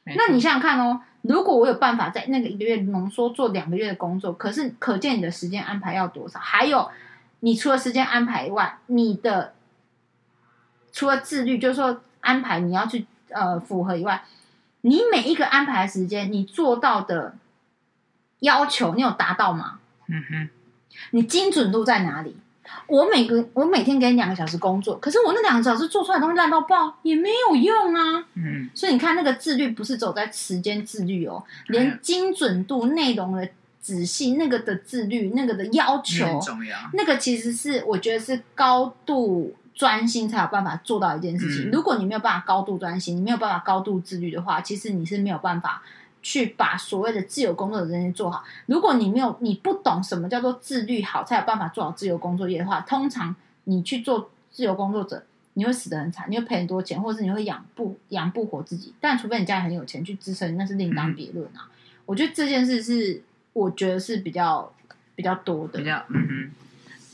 [0.06, 6.40] 那你想想看哦，如果我有办法在那个一个月浓缩做两个月的工作，可是可见你的时间安排要多少？
[6.40, 6.90] 还有，
[7.40, 9.54] 你除了时间安排以外，你的
[10.92, 14.24] 除了自律，就是说安排你要去呃符合以外，
[14.82, 17.34] 你每一个安排的时间，你做到的。
[18.40, 19.80] 要求你有达到吗？
[20.06, 20.48] 嗯哼，
[21.10, 22.36] 你精准度在哪里？
[22.86, 28.24] 我每个我每天给你两个小时工作，可是我那两个小时做出来的东西烂到爆，也没有用啊。
[28.34, 33.48] 嗯，所以你看那个自律不是走在时间自律哦，连精准度、内容的
[33.80, 36.76] 仔细、那个的自律、那个的要求，很重要。
[36.92, 41.70] 那个其实是我觉得是高度专心才有办法做到一件事情。
[41.70, 45.82] 嗯，如果你没有办法高度专心，你没有办法高度自律的话，其实你是没有办法。
[46.20, 48.42] 去把所谓的自由工作者这些做好。
[48.66, 58.92] 如果你没有，你不懂什么叫做自律好，才有办法做好自由工作业的话，通常你去做自由工作者，你会死得很惨，你会赔很多钱，或者是你会养不养不活自己。
[59.00, 61.70] 但除非你家里很有钱去支撑，那是另当别论啊。
[61.70, 61.70] 嗯、
[62.04, 63.22] 我觉得这件事是，
[63.58, 64.72] 我觉得是比较
[65.14, 65.78] 比较多的。
[65.78, 66.50] 比较嗯哼。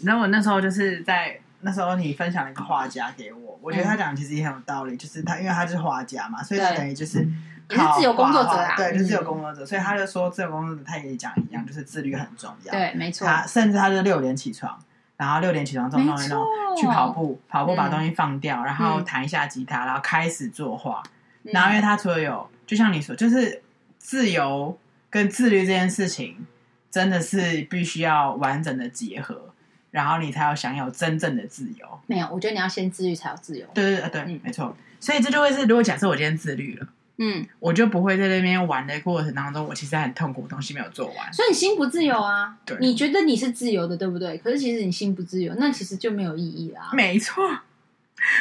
[0.04, 7.20] 然后我那时候就是在那时候你分享了一个画家给我，我觉得他讲的其实也很有道理，就是他因为他是画家嘛，所以他等于就是。
[7.20, 12.70] 嗯也是自由工作者啊，对，就是自由工作者，嗯、所以他就说，自由工作者他也讲一样，就是自律很重要。
[12.70, 13.26] 对，没错。
[13.26, 14.78] 他甚至他就六点起床，
[15.16, 16.44] 然后六点起床之后弄一弄，
[16.76, 21.02] 去跑步，跑步把东西放掉，嗯、然后弹一下吉他，然后开始作画。
[21.44, 23.62] 嗯、然后因为他除了有，就像你说，就是
[23.98, 24.78] 自由
[25.14, 26.44] 跟自律这件事情，
[26.90, 29.54] 真的是必须要完整的结合，
[29.92, 31.86] 然后你才要享有真正的自由。
[32.08, 33.64] 没有，我觉得你要先自律才有自由。
[33.72, 34.76] 对对对对，嗯、没错。
[34.98, 36.88] 所以这就会是，如果假设我今天自律了。
[37.18, 42.56] 嗯，我就不会在那边玩的过程当中，我其实很痛苦，东西没有做完，所以你心不自由啊。
[42.66, 44.36] 对，你觉得你是自由的，对不对？
[44.38, 46.90] 可是其实你心不自由，那其实就没有意义啦。
[46.92, 47.44] 没错，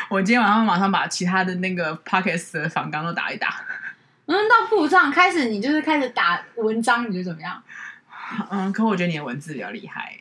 [0.10, 3.64] 我今天晚上马上把其他的那个 Podcast 的房纲都打一打。
[4.26, 7.62] 嗯，到铺上开始，你就是开始打文章，你觉得怎么样？
[8.52, 10.18] 嗯，可我觉得你的文字比较厉害，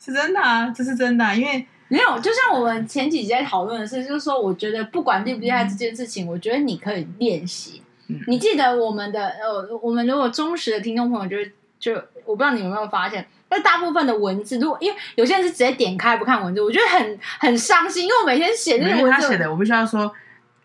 [0.00, 1.66] 是真的啊，这是真的啊，因为。
[1.88, 7.82] 没有，就像我们前几集在讨论的是，就是说，我觉得不管厉不厉害这件事情，嗯、我觉得你可以练习。
[8.08, 11.44] 嗯、你记得我们的呃，我们如果忠实的听众朋友就，
[11.78, 20.10] 就就我不知道你有没有发现，那大部分的文字，如果因为有些人是直接点开不看文字，我觉得很很伤心，因为我每天写那个文字，他写的我必须要说，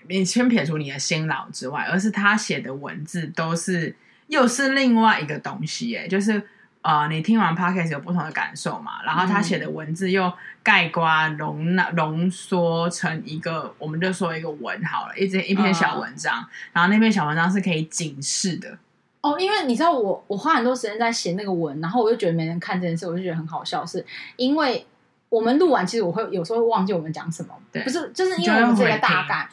[0.09, 3.95] 你先撇除你的辛劳之外，而是他写的文字都是
[4.27, 6.41] 又是另外一个东西，哎，就是。
[6.83, 10.31] 呃，你听完 podcast 有不同的感受嘛，然后他写的文字又
[10.63, 18.77] 概括容纳浓缩成一个，我们就说一个文好了，一一篇小文章，嗯、然后那篇小文章是可以警示的。
[19.19, 24.05] 哦，因为你知道我我花很多时间在写那个文，然后我就觉得没人看这件事，我就觉得很好笑，是
[24.37, 24.85] 因为
[25.27, 29.49] 我们录完，其实我会有时候会忘记我们讲什么，对，不是，就是因为我们这个大概。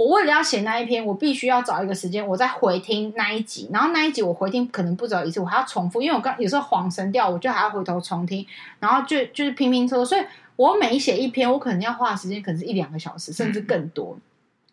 [0.00, 8.46] 我为了要写那一篇，我必须要找一个时间，我再回听那一集，然后那一集我回听可能不止一次，我还要重复，因为我刚有时候恍神掉，我就还要回头重听，
[8.78, 10.24] 然后就就是拼拼凑凑，所以
[10.56, 14.16] 我每写一篇，我可能要花的时间可能是一两个小时，甚至 更多。
[14.16, 14.22] 嗯、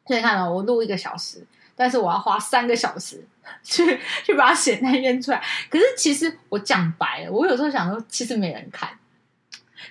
[0.08, 3.22] 所以你看到我录一个小时，但是我要花三个小时
[3.62, 5.44] 去去把它写那一篇出来。
[5.70, 8.90] 可是其实我讲白了，我有时候想说，其实没人看。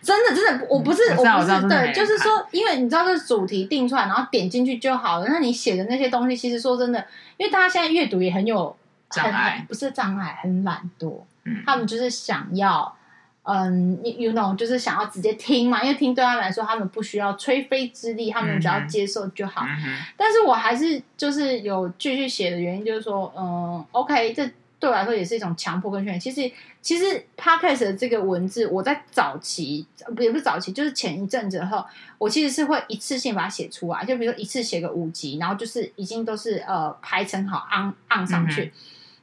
[0.06, 5.26] 真的，真的，我不是，嗯、我，不是，对，就是说，因为你知道这主题定出来，然后点进去就好了。
[5.28, 7.04] 那你写的那些东西，其实说真的，
[7.36, 8.76] 因为大家现在阅读也很有
[9.10, 11.18] 障碍，不是障碍，很懒惰。
[11.42, 12.96] 嗯，他们就是想要，
[13.42, 19.62] 嗯，you know，就是想要直接听嘛，因为听对他们来说，他们不需要吹飞之力，他们只要接受就好。
[19.62, 24.48] 嗯、但是我还是就是有继续写的原因，就是说，嗯，OK，这。
[24.78, 26.20] 对我来说也是一种强迫跟训练。
[26.20, 26.50] 其实，
[26.82, 29.86] 其实 Podcast 的这个文字，我在早期
[30.18, 31.84] 也不是早期，就是前一阵子后，
[32.18, 34.04] 我其实是会一次性把它写出来。
[34.04, 38.72] 就比如说一次写个五集，然后就是已经都是呃排成好按按上去。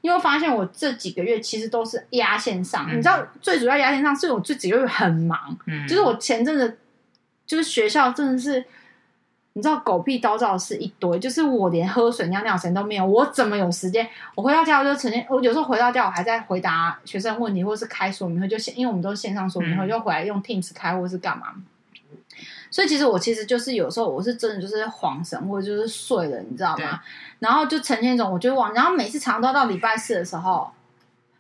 [0.02, 6.78] 因为我发现我这几个月其实都是压线上，嗯、你知道最主要压线上是我这几个月很忙，嗯、就是我前阵子
[7.46, 8.66] 就是学校真的是。
[9.56, 14.08] 你知道狗屁叨叨的事一堆，就是我连喝水尿尿时间都没有，我怎么有时间？
[14.34, 21.54] 我回到家我就成天，我有时候回到家我还在回答学生问题，或是开说明会，就线，因为我们都是线上说明会，就回来用 Teams 开或是干嘛。
[22.72, 27.00] 所以其实我其实就是有时候我是真的就是恍神或者就是睡了，你知道吗？
[27.38, 30.72] 然后就呈现一种我就忘，然后每次常都到礼拜四的时候，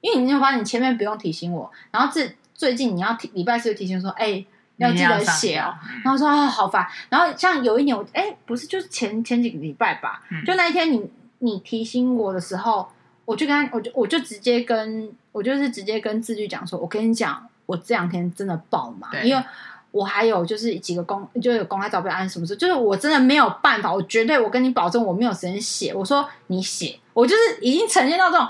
[0.01, 4.47] 因为你有发现你前面不用提醒我，然后这最近你要提礼拜四就提醒说，哎、欸。
[4.83, 12.87] 要记得写哦，然后说啊好烦，然后像有一年我哎不是就是前前几个礼拜吧，嗯、就那一天你你提醒我的时候，
[13.25, 19.43] 我就跟他我就我就直接跟我就是直接跟字句讲说，我跟你讲，我这两天真的爆忙，因为
[19.91, 28.47] 我还有就是几个公就有公开照片案什么事，就是我真的没有办法，我绝对我跟你保证我没有时间写，我说你写，我就是已经呈现到这种。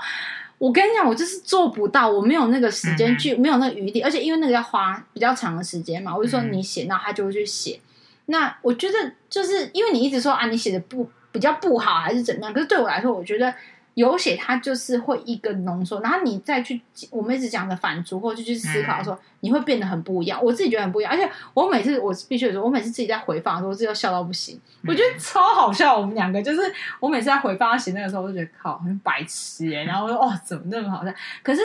[0.58, 7.80] 我跟你讲，我就是做不到，我没有那个时间去，嗯、没有那个余地，而且因为那个要花比较长的时间嘛，我就说你写，那他就会去写。
[8.26, 12.52] 那我觉得就是因为你一直说啊，你写的不比较不好，还是怎么样？
[12.52, 13.54] 可是对我来说，我觉得。
[13.94, 16.80] 有写，它就是会一个浓缩，然后你再去
[17.10, 20.42] 我们一直讲的反刍，或者去思考的时候，嗯、你会变得很不一样。
[20.42, 24.60] 我自己觉得很不一样，而且我每次我必须得说，我每次自己在回放的时候，我自己都笑到不行。
[24.82, 26.60] 嗯、我觉得超好笑，我们两个就是
[26.98, 29.84] 我每次在回放写那个时候，我就觉得靠，很白痴哎。
[29.84, 31.14] 然后我说哦，怎么那么好笑？
[31.44, 31.60] 可是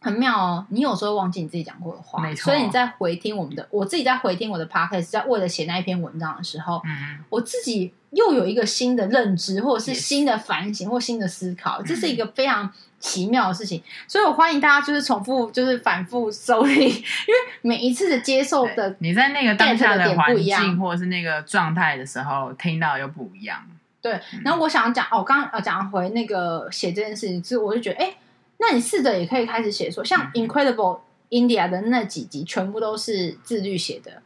[0.00, 2.34] 很妙哦，你有时候忘记你自己讲过的话。
[2.34, 7.94] 所以你在回听我们的，我自己在回听我的 podcast，在为了写那一篇文章的时候，嗯、我自己。
[8.10, 13.82] 又有一个新的认知，或者是新的反省，或新的思考，这是一个非常奇妙的事情。
[14.06, 23.62] 所以我欢迎大家就是重复，就是反复收听，因为每一次的接受的，你在那个当下的环境或者是那个状态的时候，听到又不一样。
[24.00, 28.14] 对，然后我想讲，哦，刚刚呃讲回那个写这件事情，其实我就觉得，哎，
[28.58, 34.22] 那你试着也可以开始写说，像 Incredible India 的那几集，全部都是自律写的。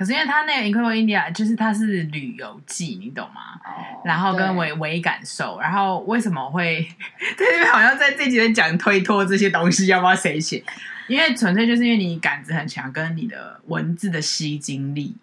[0.00, 6.88] 可是因为他那个 Incredible India 就是它是旅游记，你懂吗？Oh, 然后跟微微感受，然后为什么会
[7.36, 10.64] 在这边好像在这几天讲推脱这些东西，要不要谁写？
[11.06, 15.14] 因为纯粹就是因为你感知很强，跟你的文字的吸睛力，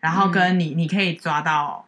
[0.00, 1.86] 然后跟你、嗯、你可以抓到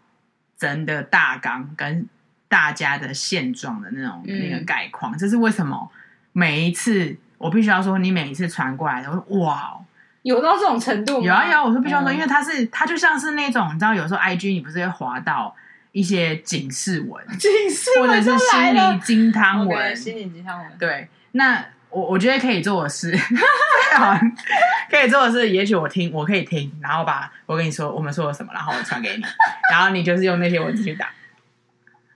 [0.57, 2.09] 真的大纲跟
[2.49, 5.93] 大家的现状的那种、嗯、那个概况，这是为什么
[6.33, 9.79] 每一次我必须要说，你每一次传过来的，我说哇。
[10.23, 11.25] 有到这种程度吗？
[11.25, 15.55] 有啊有啊，我说必须要说，嗯、因为它是它就像是那种你知道，有时候 I G 你不是会滑到
[15.93, 20.71] 一些警示文， 警示文或者是心灵鸡汤文，okay, 心灵鸡汤文。
[20.79, 23.17] 对，那我我觉得可以做的事，
[24.91, 29.23] 可以做的事，也许我听，我可以听，然后把我跟你说我们说了什么，然后我传给你，
[29.73, 31.09] 然后你就是用那些文字去打。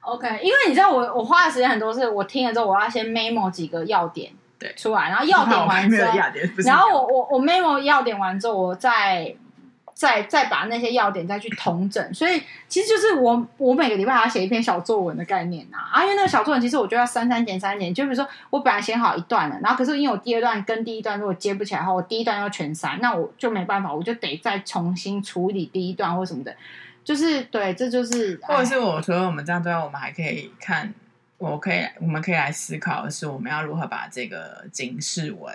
[0.01, 4.33] OK，因为你知道我我花的时间很多，是我听了之后，我要先 memo 几个要点。
[4.63, 6.13] 对，出来，然后要点完之后，
[6.65, 9.35] 然后我我我 memo 要点完之后，我再
[9.95, 15.91] 再再把那些要点再去统整，所以其实就是我我每个礼拜还要写一篇小作文的概念啊。
[15.93, 26.55] 啊，因为那个小作文其实我觉得要删删减删减，就比如说我本来写好一段了，然后可是因为我第二段跟第一段如果接不起来的话，我第一段要全删，那我就没办法，我就得再重新处理第一段或什么的，
[27.05, 30.93] 就是对，这就是或者是我除了我们这样之外，我们还可以看。
[31.51, 35.53] 我可以，我们可以来思考的是，我们要如何把这个警示文，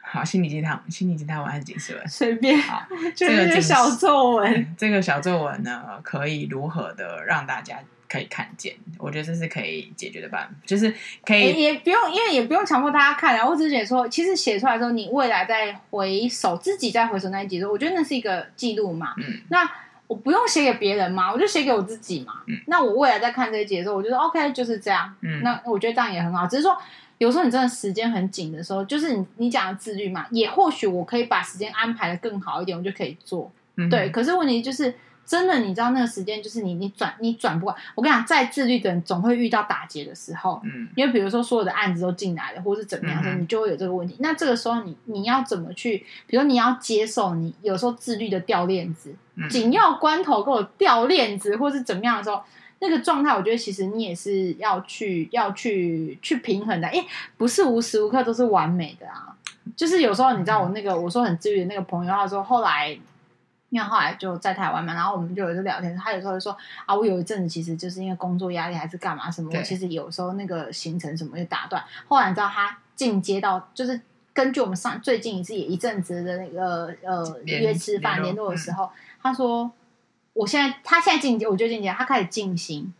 [0.00, 2.58] 好，心理鸡汤，心理鸡汤文还是警示文，随便。
[2.58, 8.74] 好， 这个小作文，这个小作文呢，可以如何的让大家可以看见？
[8.98, 10.92] 我觉得这是可以解决的办法，就是
[11.24, 13.46] 可以也，也不用，因为也不用强迫大家看啊。
[13.46, 19.14] 我只是写说，其实写出来之后，你未来再回首自己再回首那一集的时候，我觉得那是一个记录嘛。
[19.18, 19.70] 嗯，那。
[20.06, 22.42] 我不用写给别人嘛，我就写给我自己嘛。
[22.46, 25.14] 嗯、那我未来在看这一集的时候，我就说 OK，就是这样。
[25.20, 26.46] 嗯，那我觉得这样也很好。
[26.46, 26.76] 只是说，
[27.18, 33.50] 有时候你真的时间很紧的时候，就是你你讲的自律嘛，也或许我可以把时间安排的更好一点，我就可以做。
[33.76, 34.08] 嗯，对。
[34.10, 34.94] 可是问题就是。
[35.26, 37.80] 真的，你知道那个时间就是你，你转你转不过来。
[37.94, 40.60] 我跟你讲，再自律的人总会遇到打劫的时候。
[40.64, 44.16] 嗯，因为比如说所有的案子都进来了，或是怎么样的，你就会有这个问题。
[44.18, 46.04] 那这个时候你，你你要怎么去？
[46.26, 49.14] 比如你要接受你有时候自律的掉链子，
[49.48, 52.42] 紧要关头给我掉链子，或是怎么样的时候，
[52.80, 56.86] 那个状态，我觉得其实你也是要去要去去平衡的。
[56.86, 57.02] 哎，
[57.38, 59.34] 不是无时无刻都是完美的啊。
[59.74, 62.98] 就是有时候你知道我那个我说很自律的那个朋友，他说后来。
[63.74, 66.56] 因为后来就在台湾嘛，然后我们就有一次聊天，他有时候就说
[66.86, 71.82] 啊，我有一阵子其实就是因为工作压力还是干嘛什么，我其实有时候那个行程什么就打断。
[72.06, 74.00] 后来你知道他进阶到，就是
[74.32, 78.88] 根据我们上最近一次也一阵子的那个呃约吃饭联络的时候，
[79.20, 79.68] 他说
[80.34, 82.94] 我现在他现在进阶，我就进阶，他开始静心，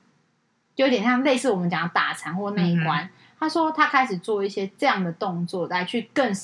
[0.74, 3.08] 就有点像类似我们讲的打禅或内观。
[3.44, 6.34] 他说他开始做一些这样的动作来去更。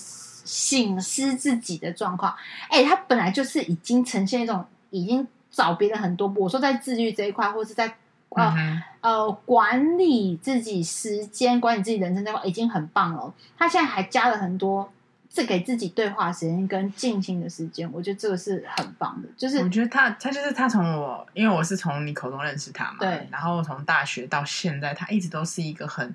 [0.42, 2.34] 醒思自己的状况，
[2.70, 6.26] 哎、欸，他本来就是已经呈现一种已经找别人很多。
[6.34, 7.86] 我说在自律这一块，或是在
[8.30, 13.32] 呃、嗯、呃管理自己时间、管理自己人生这块，已经很棒了。
[13.56, 14.90] 他现在还加了很多，
[15.32, 17.88] 是给自己对话时间跟静心的时间。
[17.92, 19.28] 我觉得这个是很棒的。
[19.36, 23.28] 就是我觉得他他就是他从我，因为我是从你口中认识他嘛，对。
[23.30, 26.12] 然后从大学到现在，他一直都是一个很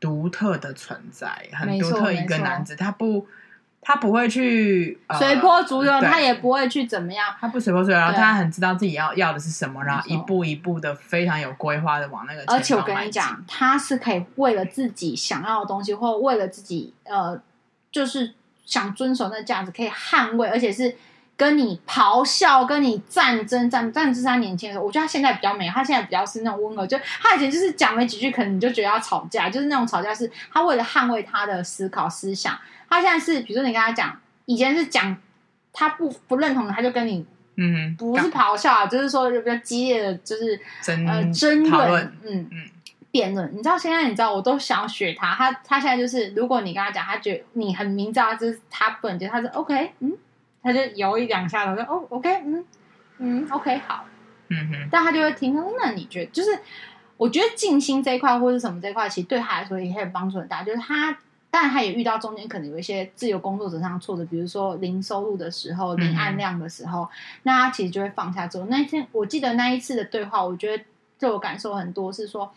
[0.00, 3.26] 独特的存在，很独特一个男子，他不。
[3.80, 7.34] 他不会去随波逐流，他也不会去怎么样。
[7.40, 12.42] 他不随波逐流，然后他很知道自己要要的是什么，然后一步一步的非常有规划的往那个。
[12.48, 17.40] 而且我跟你讲，他是可以为了自己想要的东西，或为了自己呃，
[17.90, 18.34] 就是
[18.66, 20.94] 想遵守那个价值，可以捍卫，而且是
[21.38, 24.14] 跟你咆哮、跟你战争、战战。
[24.14, 26.86] 是他年轻的时候，我觉得他现在比较美，他现在比较是那种温和。
[26.86, 32.58] 就他以前就是讲没几句，可能你就觉得要吵架，就是那种吵架是他为了捍卫他的思考思想。
[32.90, 35.16] 他现在是，比如说你跟他讲，以前是讲
[35.72, 37.24] 他不不认同的，他就跟你，
[37.56, 42.68] 嗯，不是咆哮啊，就是说就比较激烈的，就是争呃争论，嗯嗯，
[43.10, 43.48] 辩论。
[43.52, 50.12] 你知道现在你知道我都想要学他，他他现在就是，如果你跟他讲，他觉得你很明知道就是他不能接，他说 OK，嗯，
[50.72, 52.64] 他就摇一两下他，说哦 OK，嗯
[53.18, 54.04] 嗯 OK 好，
[54.48, 56.58] 嗯哼，但他就会听，那你觉得就是，
[57.16, 61.18] 我觉得静心这一块或者什么这一块，其实对他来说也很帮助很大，就是他。
[61.50, 67.08] 但他也遇到中间可能有一些自由工作者上挫折，比如说零收入的时候、零案量的时候，嗯、
[67.44, 68.66] 那他其实就会放下之后。
[68.66, 70.84] 那一天我记得那一次的对话，我觉得
[71.18, 72.52] 对我感受很多，是说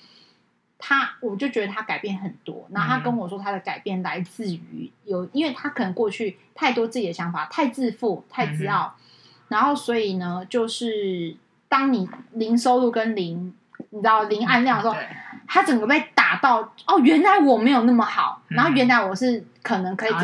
[0.81, 2.67] 他，我就觉得他改变很多。
[2.71, 9.01] 然后他跟我说，他的改变来自于有，因为他可能过去太多自己的想法，太自负、太自傲，嗯、
[9.47, 11.37] 然后所以呢，就是
[11.69, 13.53] 当你零收入跟零，
[13.91, 14.95] 你知道零按量的时候。
[14.95, 15.07] 嗯
[15.53, 20.19] 他整个被打到哦，原来我没有那么好，然后原来我是可能可以，他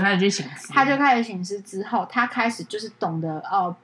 [0.85, 3.75] 就开始醒思之后，他开始就是懂得呃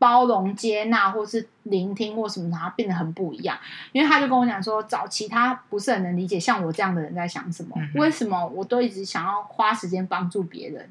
[0.00, 3.56] 包容接纳或是聆听或什么，他变得很不一样。
[3.92, 10.90] 因为他就跟我讲说，找其他不是很能理解像我这样的人在想什么，嗯、为什么我都一直想要花时间帮助别人，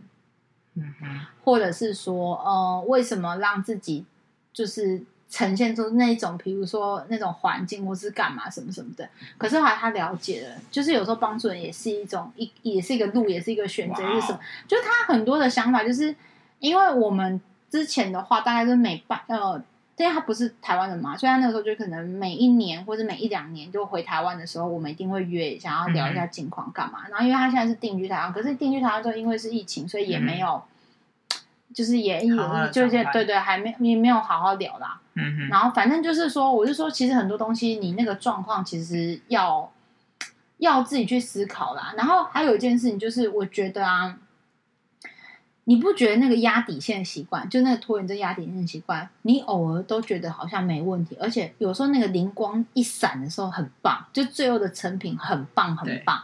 [0.75, 4.05] 嗯哼，或者是说呃为什么让自己
[4.53, 5.03] 就是。
[5.31, 9.07] 呈现出那种，比如说那种环境，或是干嘛什么什么的。
[9.37, 16.15] 可是后来他了解了，就是有时候帮助人也是一种一，也是一个路，也是一个选择，是什么就是他很多的想法，就是
[16.57, 19.61] 因为我们之前的话，大概是每半呃，
[19.97, 26.99] 因为他不是台湾人嘛，所以他那个时候就可能每一年或者每一两年就回台湾的时候，我们一定会约，想要聊一下近况干嘛。
[26.99, 27.11] Mm hmm.
[27.11, 30.47] 然后因为他现在是定居台湾，可是定居台湾之后，因为是疫情，所以也没有。
[30.47, 30.63] Mm hmm.
[31.71, 32.29] 就是也也
[32.71, 34.99] 就是对对，还没也没有好好聊啦。
[35.13, 35.47] 嗯哼。
[35.49, 39.71] 然后反正就是说，我就说，其实很多东西，你那个状况，其实要
[40.57, 41.93] 要自己去思考啦。
[41.95, 44.17] 然后还有一件事情，就是我觉得啊，
[45.69, 56.19] 你不觉得那个压底线的习惯，就那个拖延症压底线的习惯，你偶尔都觉得好像没问题，而且有时候那个灵光一闪的时候很棒，就最后的成品很棒很棒。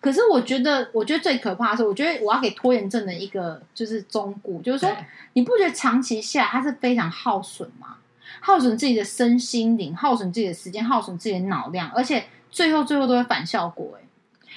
[0.00, 4.92] 可是我觉得，我觉得最可怕的是，我觉得我要给拖延症的一个就是忠告，就是说，
[5.34, 7.98] 你不觉得长期下来它是非常耗损吗？
[8.40, 14.02] 耗损自己的身心灵，耗损自己的时间，耗损自己的脑量，而且最后最后都会反效果哎，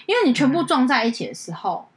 [0.07, 1.90] 因为你全部撞在一起的时候，嗯、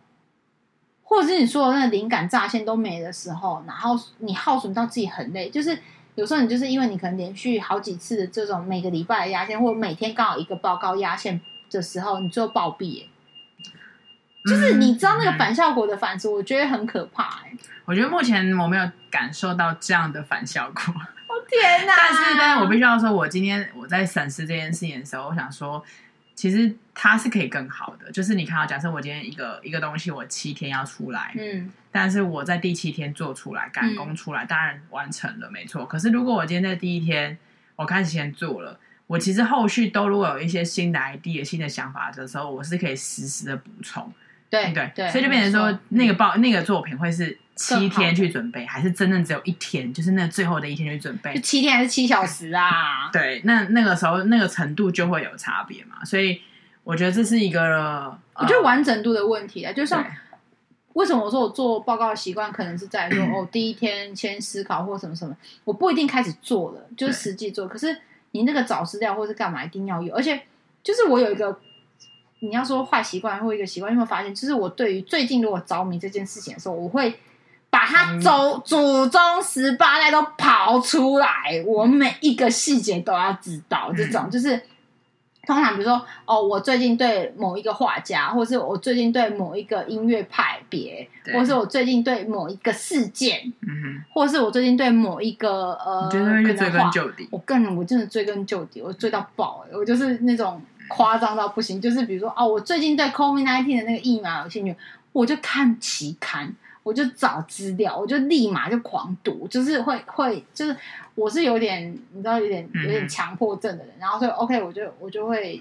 [1.14, 5.79] 或者是你说的那个灵感乍现都没的时候，然后你耗损到自己很累，就是
[6.17, 11.40] 有时候你就是因为你可能连续好几次的这种每个礼拜的压线，或者每天刚好一个报告压线
[11.71, 13.04] 的时候，你最后暴毙，
[14.48, 17.52] 就是你知道那个反效果的反思，我觉得很可怕哎。
[17.85, 20.94] 我觉得目前我没有感受到这样的反效果。
[20.94, 21.92] 哦天哪！
[21.98, 25.83] 但是呢，我必须要说，我今天我在审视这件事情的时候，我想说，
[26.35, 28.10] 其实它是可以更好的。
[28.12, 35.87] 就是你看到，假设我今天一个一个东西，我七天要出来，嗯，但是我在第七天做出来，赶工出来，嗯、当然完成了，没错。
[35.87, 37.37] 可是如果我今天在第一天
[37.76, 44.12] 我开始先做了，我其实后续都如果有一些新的 idea、新的想法的时候，我是可以实时的补充。
[44.50, 49.92] 对对对，所以就变成说，那个报那个作品会是七天去准备，还是真正只有一天？
[49.94, 53.09] 就是那最后的一天去准备，就七天还是七小时啊？
[53.15, 56.05] 对，那那个时候那个程度就会有差别嘛。
[56.05, 56.40] 所以
[56.83, 59.73] 我觉得这是一个，我觉得完整度的问题啊。
[59.73, 60.05] 就像
[60.94, 67.69] 为什么我说我做报告的习惯，可能是在说 哦，第一天先思考或什么什么，我不一定开始做了，就是实际做。
[67.69, 67.96] 可是
[68.33, 70.42] 你那个找资料或是干嘛一定要有，而且
[70.83, 71.59] 就是我有一个。
[72.40, 74.35] 你要说坏习惯或一个习惯，有没有发现？
[74.35, 77.19] 就是我对于最近如果着迷这件事情的时候，我会
[77.75, 81.29] 把他祖祖宗十八代都刨出来，
[81.66, 83.92] 我每一个细节都要知道。
[83.92, 84.56] 这种就是
[85.44, 96.22] 通常，比如说哦，我最近对某一个画家，或是我最近对某一个音乐派别，或是我最近对某一个事件，嗯哼，或是我最近对某一个呃，追
[96.70, 97.27] 根究底。
[97.33, 100.62] 我更我真的追根究底，我追到爆，我就是那种。
[100.87, 104.77] 夸张到不行，就是比如说哦，我最近对 COVID-19 的那个疫苗有兴趣，
[105.12, 106.54] 我就看期刊，
[106.85, 110.76] 我就找资料，我就立马就狂读，就是会会就是
[111.16, 115.60] 我是有点你知道有点有点强迫症的人，嗯、然后所以 OK，我就我就会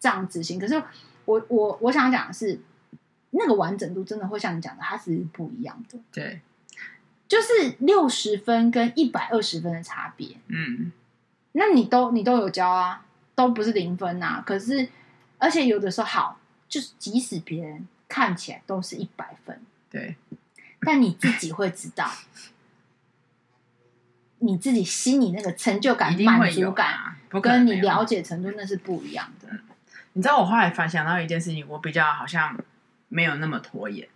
[0.00, 0.58] 这样执行。
[0.58, 0.82] 可是
[1.26, 2.58] 我我我想讲的是，
[3.32, 5.98] 那个完整度真的会像你讲的，它是不一样的。
[6.10, 6.40] 对，
[7.28, 10.36] 就是六十分跟一百二十分的差别。
[10.48, 10.90] 嗯，
[11.52, 13.04] 那你都你都有教啊？
[13.34, 14.86] 都不是零分呐、啊，可是
[15.38, 16.38] 而且有的时候好，
[16.68, 19.58] 就是即使别人看起来都是一百分，
[19.90, 20.14] 对，
[20.84, 22.10] 但你自己会知道，
[24.38, 29.48] 你自己心里那个成就感、满足感，跟你了解程度那是不一样的。
[30.14, 32.58] 你知道我后来反想到一件事情，我比较好像
[33.08, 34.08] 没有那么拖延，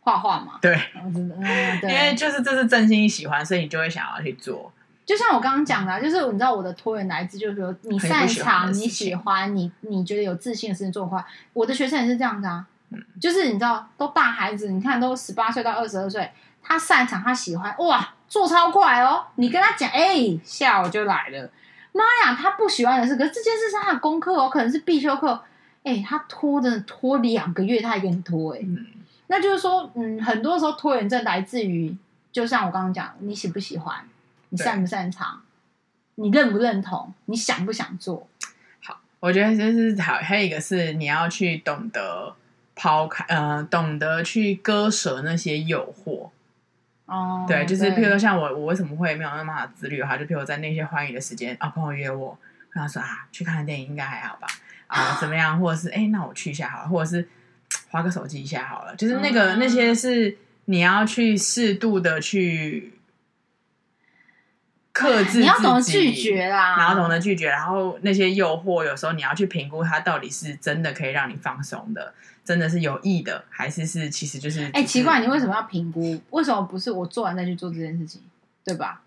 [0.00, 4.72] 画画嘛，对，嗯，对，因为就是这是真心喜欢，所以你就会想要去做。
[5.06, 12.66] 就像我刚刚讲的，就是你知道我的拖延来自，就是说你擅长、你喜欢、你你觉得有自信的事情做的话，我的学生也是这样子啊。
[13.20, 16.30] 就是你知道，都大孩子，你看都十八岁到二十二岁，
[16.62, 19.24] 他擅长、他喜欢，哇，做超快哦。
[19.36, 21.50] 你跟他讲，哎、欸，下午就来了。
[21.92, 25.42] 妈呀，他不喜欢的是，可是这件事是他的功课哦，可能是必修课。
[25.84, 28.66] 哎、欸，他拖着拖两个月，他还给你拖、欸，哎，
[29.26, 31.96] 那就是说，嗯，很多时候拖延症来自于，
[32.32, 33.96] 就像我刚刚讲，你喜不喜欢？
[34.48, 35.40] 你擅不擅长？
[36.16, 37.12] 你认不认同？
[37.26, 38.26] 你想不想做？
[38.82, 40.14] 好，我觉得就是好。
[40.14, 42.34] 还有一个是你要去懂得
[42.74, 46.30] 抛开，呃，懂得去割舍那些诱惑。
[47.06, 50.02] 哦，对，就是譬如说，像我，我为什么会没有那么好自律？
[50.02, 52.38] 哈，就譬如在那些欢愉的时间啊，朋友约我，
[52.70, 54.46] 跟他说啊，去看电影应该还好吧？
[54.86, 55.60] 啊，怎么样？
[55.60, 57.28] 或者是哎、欸，那我去一下好了，或者是
[57.90, 58.96] 花个手机一下好了。
[58.96, 62.92] 就是那个、嗯、那些是你要去适度的去。
[64.96, 72.14] 克制，你要懂得拒绝啦，然后懂得拒绝，然后那些诱惑，有时候你要去评估它到底是真的可以让你放松的，
[72.44, 76.20] 真的是有益的，还是是其实就是哎、欸，奇怪，你为什么要评估？
[76.30, 78.20] 为什么不是我做完再去做这件事情，
[78.64, 79.00] 对吧？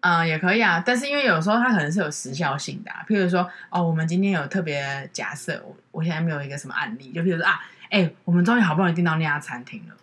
[0.00, 7.60] 嗯，也可以啊，但是因为有时候它可能是有时效性的、啊，譬如说哦，我们今天有特别假设，我我现在没有一个什么案例，就譬如说啊，
[7.90, 9.94] 哎、欸，我们终于好不容易订到那家餐厅了，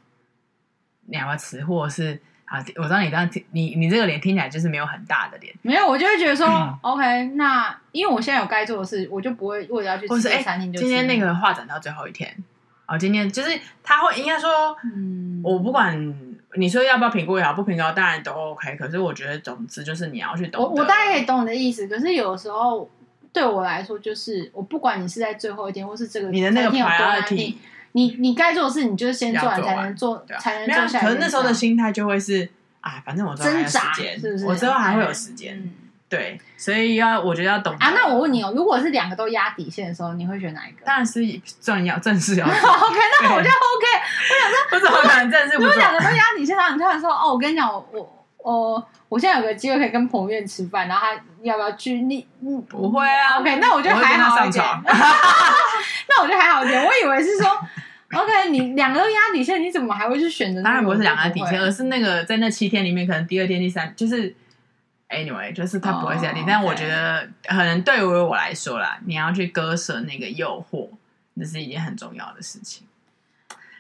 [1.06, 2.22] 你要不要吃，或者是？
[2.48, 10.80] 啊，我知道你刚刚你你这个脸听起来就是没有很大的脸，没有，我就会觉得说、嗯、，OK，那因为我现在有该做的事，我就不会为了要去吃餐厅就。
[10.80, 12.42] 今天那个画展到最后一天，
[12.88, 16.16] 哦，今天就是他会应该说，嗯，我不管
[16.56, 18.76] 你说要不要评估也好，不评估当然都 OK。
[18.78, 20.64] 可是我觉得总之就是你要去懂。
[20.64, 22.90] 我我大概可以懂你的意思，可是有时候
[23.32, 27.56] 对我来说，就是我不管你是在最后一天，或是这个你的那个 priority。
[27.94, 31.04] 你你该做的事，你就是先做完才能做，才能做下来。
[31.06, 32.48] 可能那时候的心态就会是
[32.80, 34.46] 啊，反正我之后还有时间，是不是？
[34.46, 35.74] 我之后还会有时间，
[36.10, 37.92] 对，所以要我觉得要懂啊。
[37.92, 40.86] 那我问你哦，如果是两个都压底线的时候，你会选哪一个？
[40.86, 41.20] 当然是
[41.62, 42.46] 重要正式要。
[42.48, 43.88] OK，那我就 OK。
[44.30, 45.58] 我想说，我怎么可能正式？
[45.58, 52.00] 如果两个都压底线，然后你突然说哦，我跟你讲，我我哦，我现在有个机会可以跟彭院吃饭，然后他要不要去？
[52.02, 54.64] 你你不会啊？OK，那我就还好一点。
[56.08, 56.86] 那我就还好一点。
[56.86, 57.50] 我以为是说
[58.14, 60.64] ，OK，你两个都压底线，你怎么还会去选择？
[60.64, 64.34] 当然不是两个底线，而是那个在那七天里面，可能第二天、第三就是
[65.10, 66.42] anyway，就是他不会下定。
[66.42, 66.46] Oh, okay.
[66.48, 70.90] 但我觉得，可能对于我来说啦，你要去割舍那个诱惑，
[71.38, 72.86] 这是一件很重要的事情。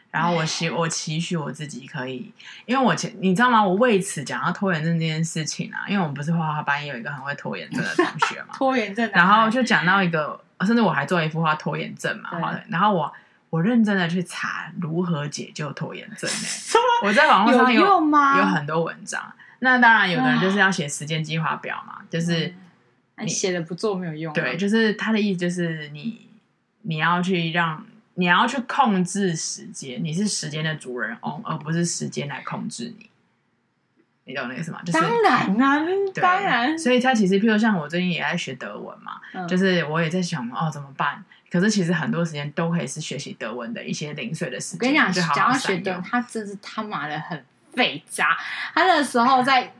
[0.09, 2.33] 然后我希我期许我自己可以，
[2.65, 3.63] 因为我前你知道吗？
[3.63, 12.31] 我为此讲到拖延症这件事情啊，因为我们不是画画班有一个很会拖延症的同学嘛， 拖延症，然后就讲到一个，甚至我还做了一幅画拖延症嘛，
[12.69, 13.13] 然后我
[13.49, 16.47] 我认真的去查如何解救拖延症呢？
[17.03, 17.87] 我在网络上有有，
[18.39, 19.21] 有很多文章，
[19.59, 22.53] 那当然有的人就是要写时间计划表嘛，就是
[23.17, 26.27] 你写了不做没有用，对，就是他的意思就是你
[26.81, 27.85] 你要去让。
[28.19, 33.11] 你要去控制时间，你是时间的主人翁，而不是时间来控制你。
[34.23, 34.81] 你懂那个意思吗？
[34.83, 35.85] 就是、当然啊，
[36.15, 36.75] 当然。
[36.75, 41.23] 所以他其实，譬如像我最近也在学德文嘛，嗯、就是我也在想哦，怎么办？
[41.51, 44.79] 可是其实很多时间都可以是学习德文的一些零碎的时间。
[44.79, 47.45] 我跟你讲，想要学德文，他真是他妈的很
[47.77, 48.35] 废渣。
[48.73, 49.71] 他那时候在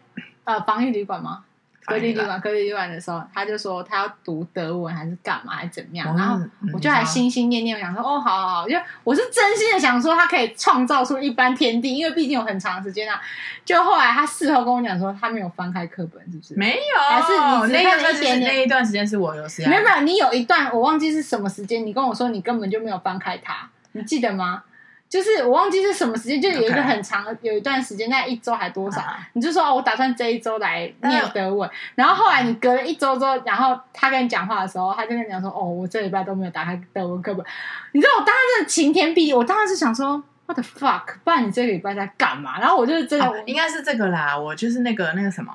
[0.45, 1.43] 呃防疫旅馆吗？
[1.89, 6.13] 隔离旅馆，隔离旅馆的时候，他就说他要读德文还是干嘛还是怎么样？
[6.17, 6.37] 然后
[6.73, 13.21] 我就还心心念念，我想说哦，好好好，因为我是真心的想说他可以创造出一番天地，因为毕竟有很长时间啊。
[13.63, 16.55] 就后来他事后跟我讲说，他没有翻开课本，是不是？
[16.55, 18.39] 没有，还是你那一段时间？
[18.41, 19.69] 那一段时间是我有时间。
[19.69, 24.63] 没有没有，你有一段我忘记是什么时间，你跟我说你根本就没有翻开它，你记得吗？
[25.09, 27.37] 就是我忘记是什么时间，就有一个很长，Okay.
[27.43, 28.99] 有一段时间，那一周还多少？
[28.99, 31.69] 啊、你就说哦，我打算这一周来念德文。
[31.95, 37.45] 然后后来你隔了一周之后，然后他跟你讲话的时候，他就跟你讲说：“哦，我这礼拜都没有打开德文课本。”
[37.93, 41.15] 你知道我当时的晴天霹雳，我当时是想说：“What the fuck？
[41.23, 44.37] 不然你这个礼拜在干嘛？”然后我就是真的，啊、应该是这个啦。
[44.37, 45.53] 我就是那个那个什么。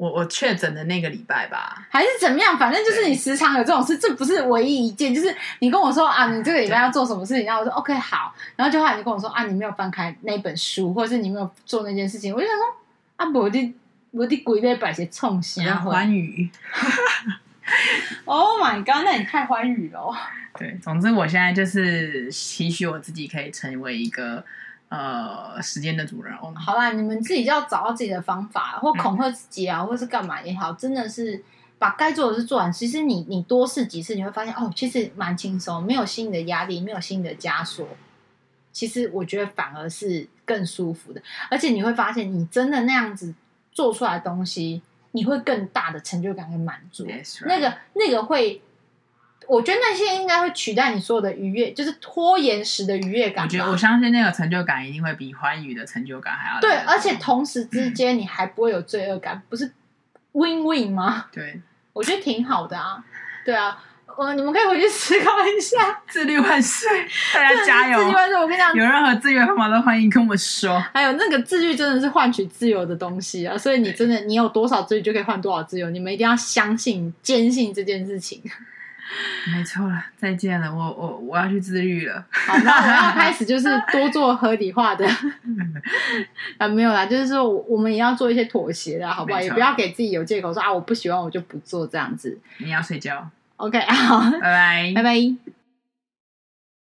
[0.00, 2.56] 我我确诊的那个礼拜吧，还是怎么样？
[2.56, 5.14] 反正就是你时常有这种事，这不是唯一一件。
[5.14, 12.64] 就是你跟我说啊，你这个礼拜要做什么事情，然后我说 OK 好，然后就后来你跟我说啊，你没有翻开那本书，或者是你没有做那件事情，我就想说
[13.16, 13.74] 啊，我的
[14.12, 16.48] 我的鬼在摆些冲心啊，欢愉。
[18.24, 20.16] Oh my god，那你太欢愉了。
[20.58, 24.42] 对，总之我现在就是期许我自己可以成为一个。
[24.90, 26.52] 呃，时间的主人翁。
[26.56, 31.40] 好啦，你们自己就要找到自己的方法，或恐吓自己啊，嗯、或是干嘛也好，真的是
[31.78, 32.72] 把该做的事做完。
[32.72, 37.86] 其实你你多试几次，你会发现哦，其实蛮轻松，没有新的压力，没有新的枷锁。
[38.72, 43.32] 其实我觉得反而是更舒服的，而且你会发现，你真的那样子
[43.70, 44.82] 做出来的东西，
[45.12, 47.06] 你会更大的成就感跟满足。
[47.46, 48.60] 那个那个会。
[49.50, 53.44] 我觉得那些应该会取代你所有的愉悦，就是拖延时的愉悦感。
[53.44, 59.72] 我觉得我相信那个成就感一定会比欢愉的成就感还要对，而且同时之 间你还不会有罪恶感，嗯、不是
[60.30, 61.26] win win 吗？
[61.34, 61.60] 对，
[61.92, 63.02] 我觉得挺好的啊。
[63.44, 63.76] 对啊，
[64.16, 66.00] 我，你们可以回去思考一下。
[66.06, 66.88] 自律万岁，
[67.34, 67.98] 大家加油！
[67.98, 68.36] 自律万岁！
[68.36, 70.78] 我跟你讲，有任何自律方法都欢迎跟我说。
[70.94, 78.40] 还有那个自律真的是换取自由的东西啊，所以你真的你有多少自律就可以换多少自由，你们一定要相信、坚信这件事情。
[79.52, 82.24] 没错了，再见了，我我我要去自愈了。
[82.30, 85.06] 好，那我要开始就是多做合理化的
[86.58, 89.40] 啊，没有啦，就是说我们也要做一些妥协的，好不好？
[89.40, 92.38] 也不要给自己有借口说啊，我不喜欢，我就不做这样子。
[92.58, 93.28] 你要睡觉。
[93.56, 95.59] OK，好，拜拜，拜拜。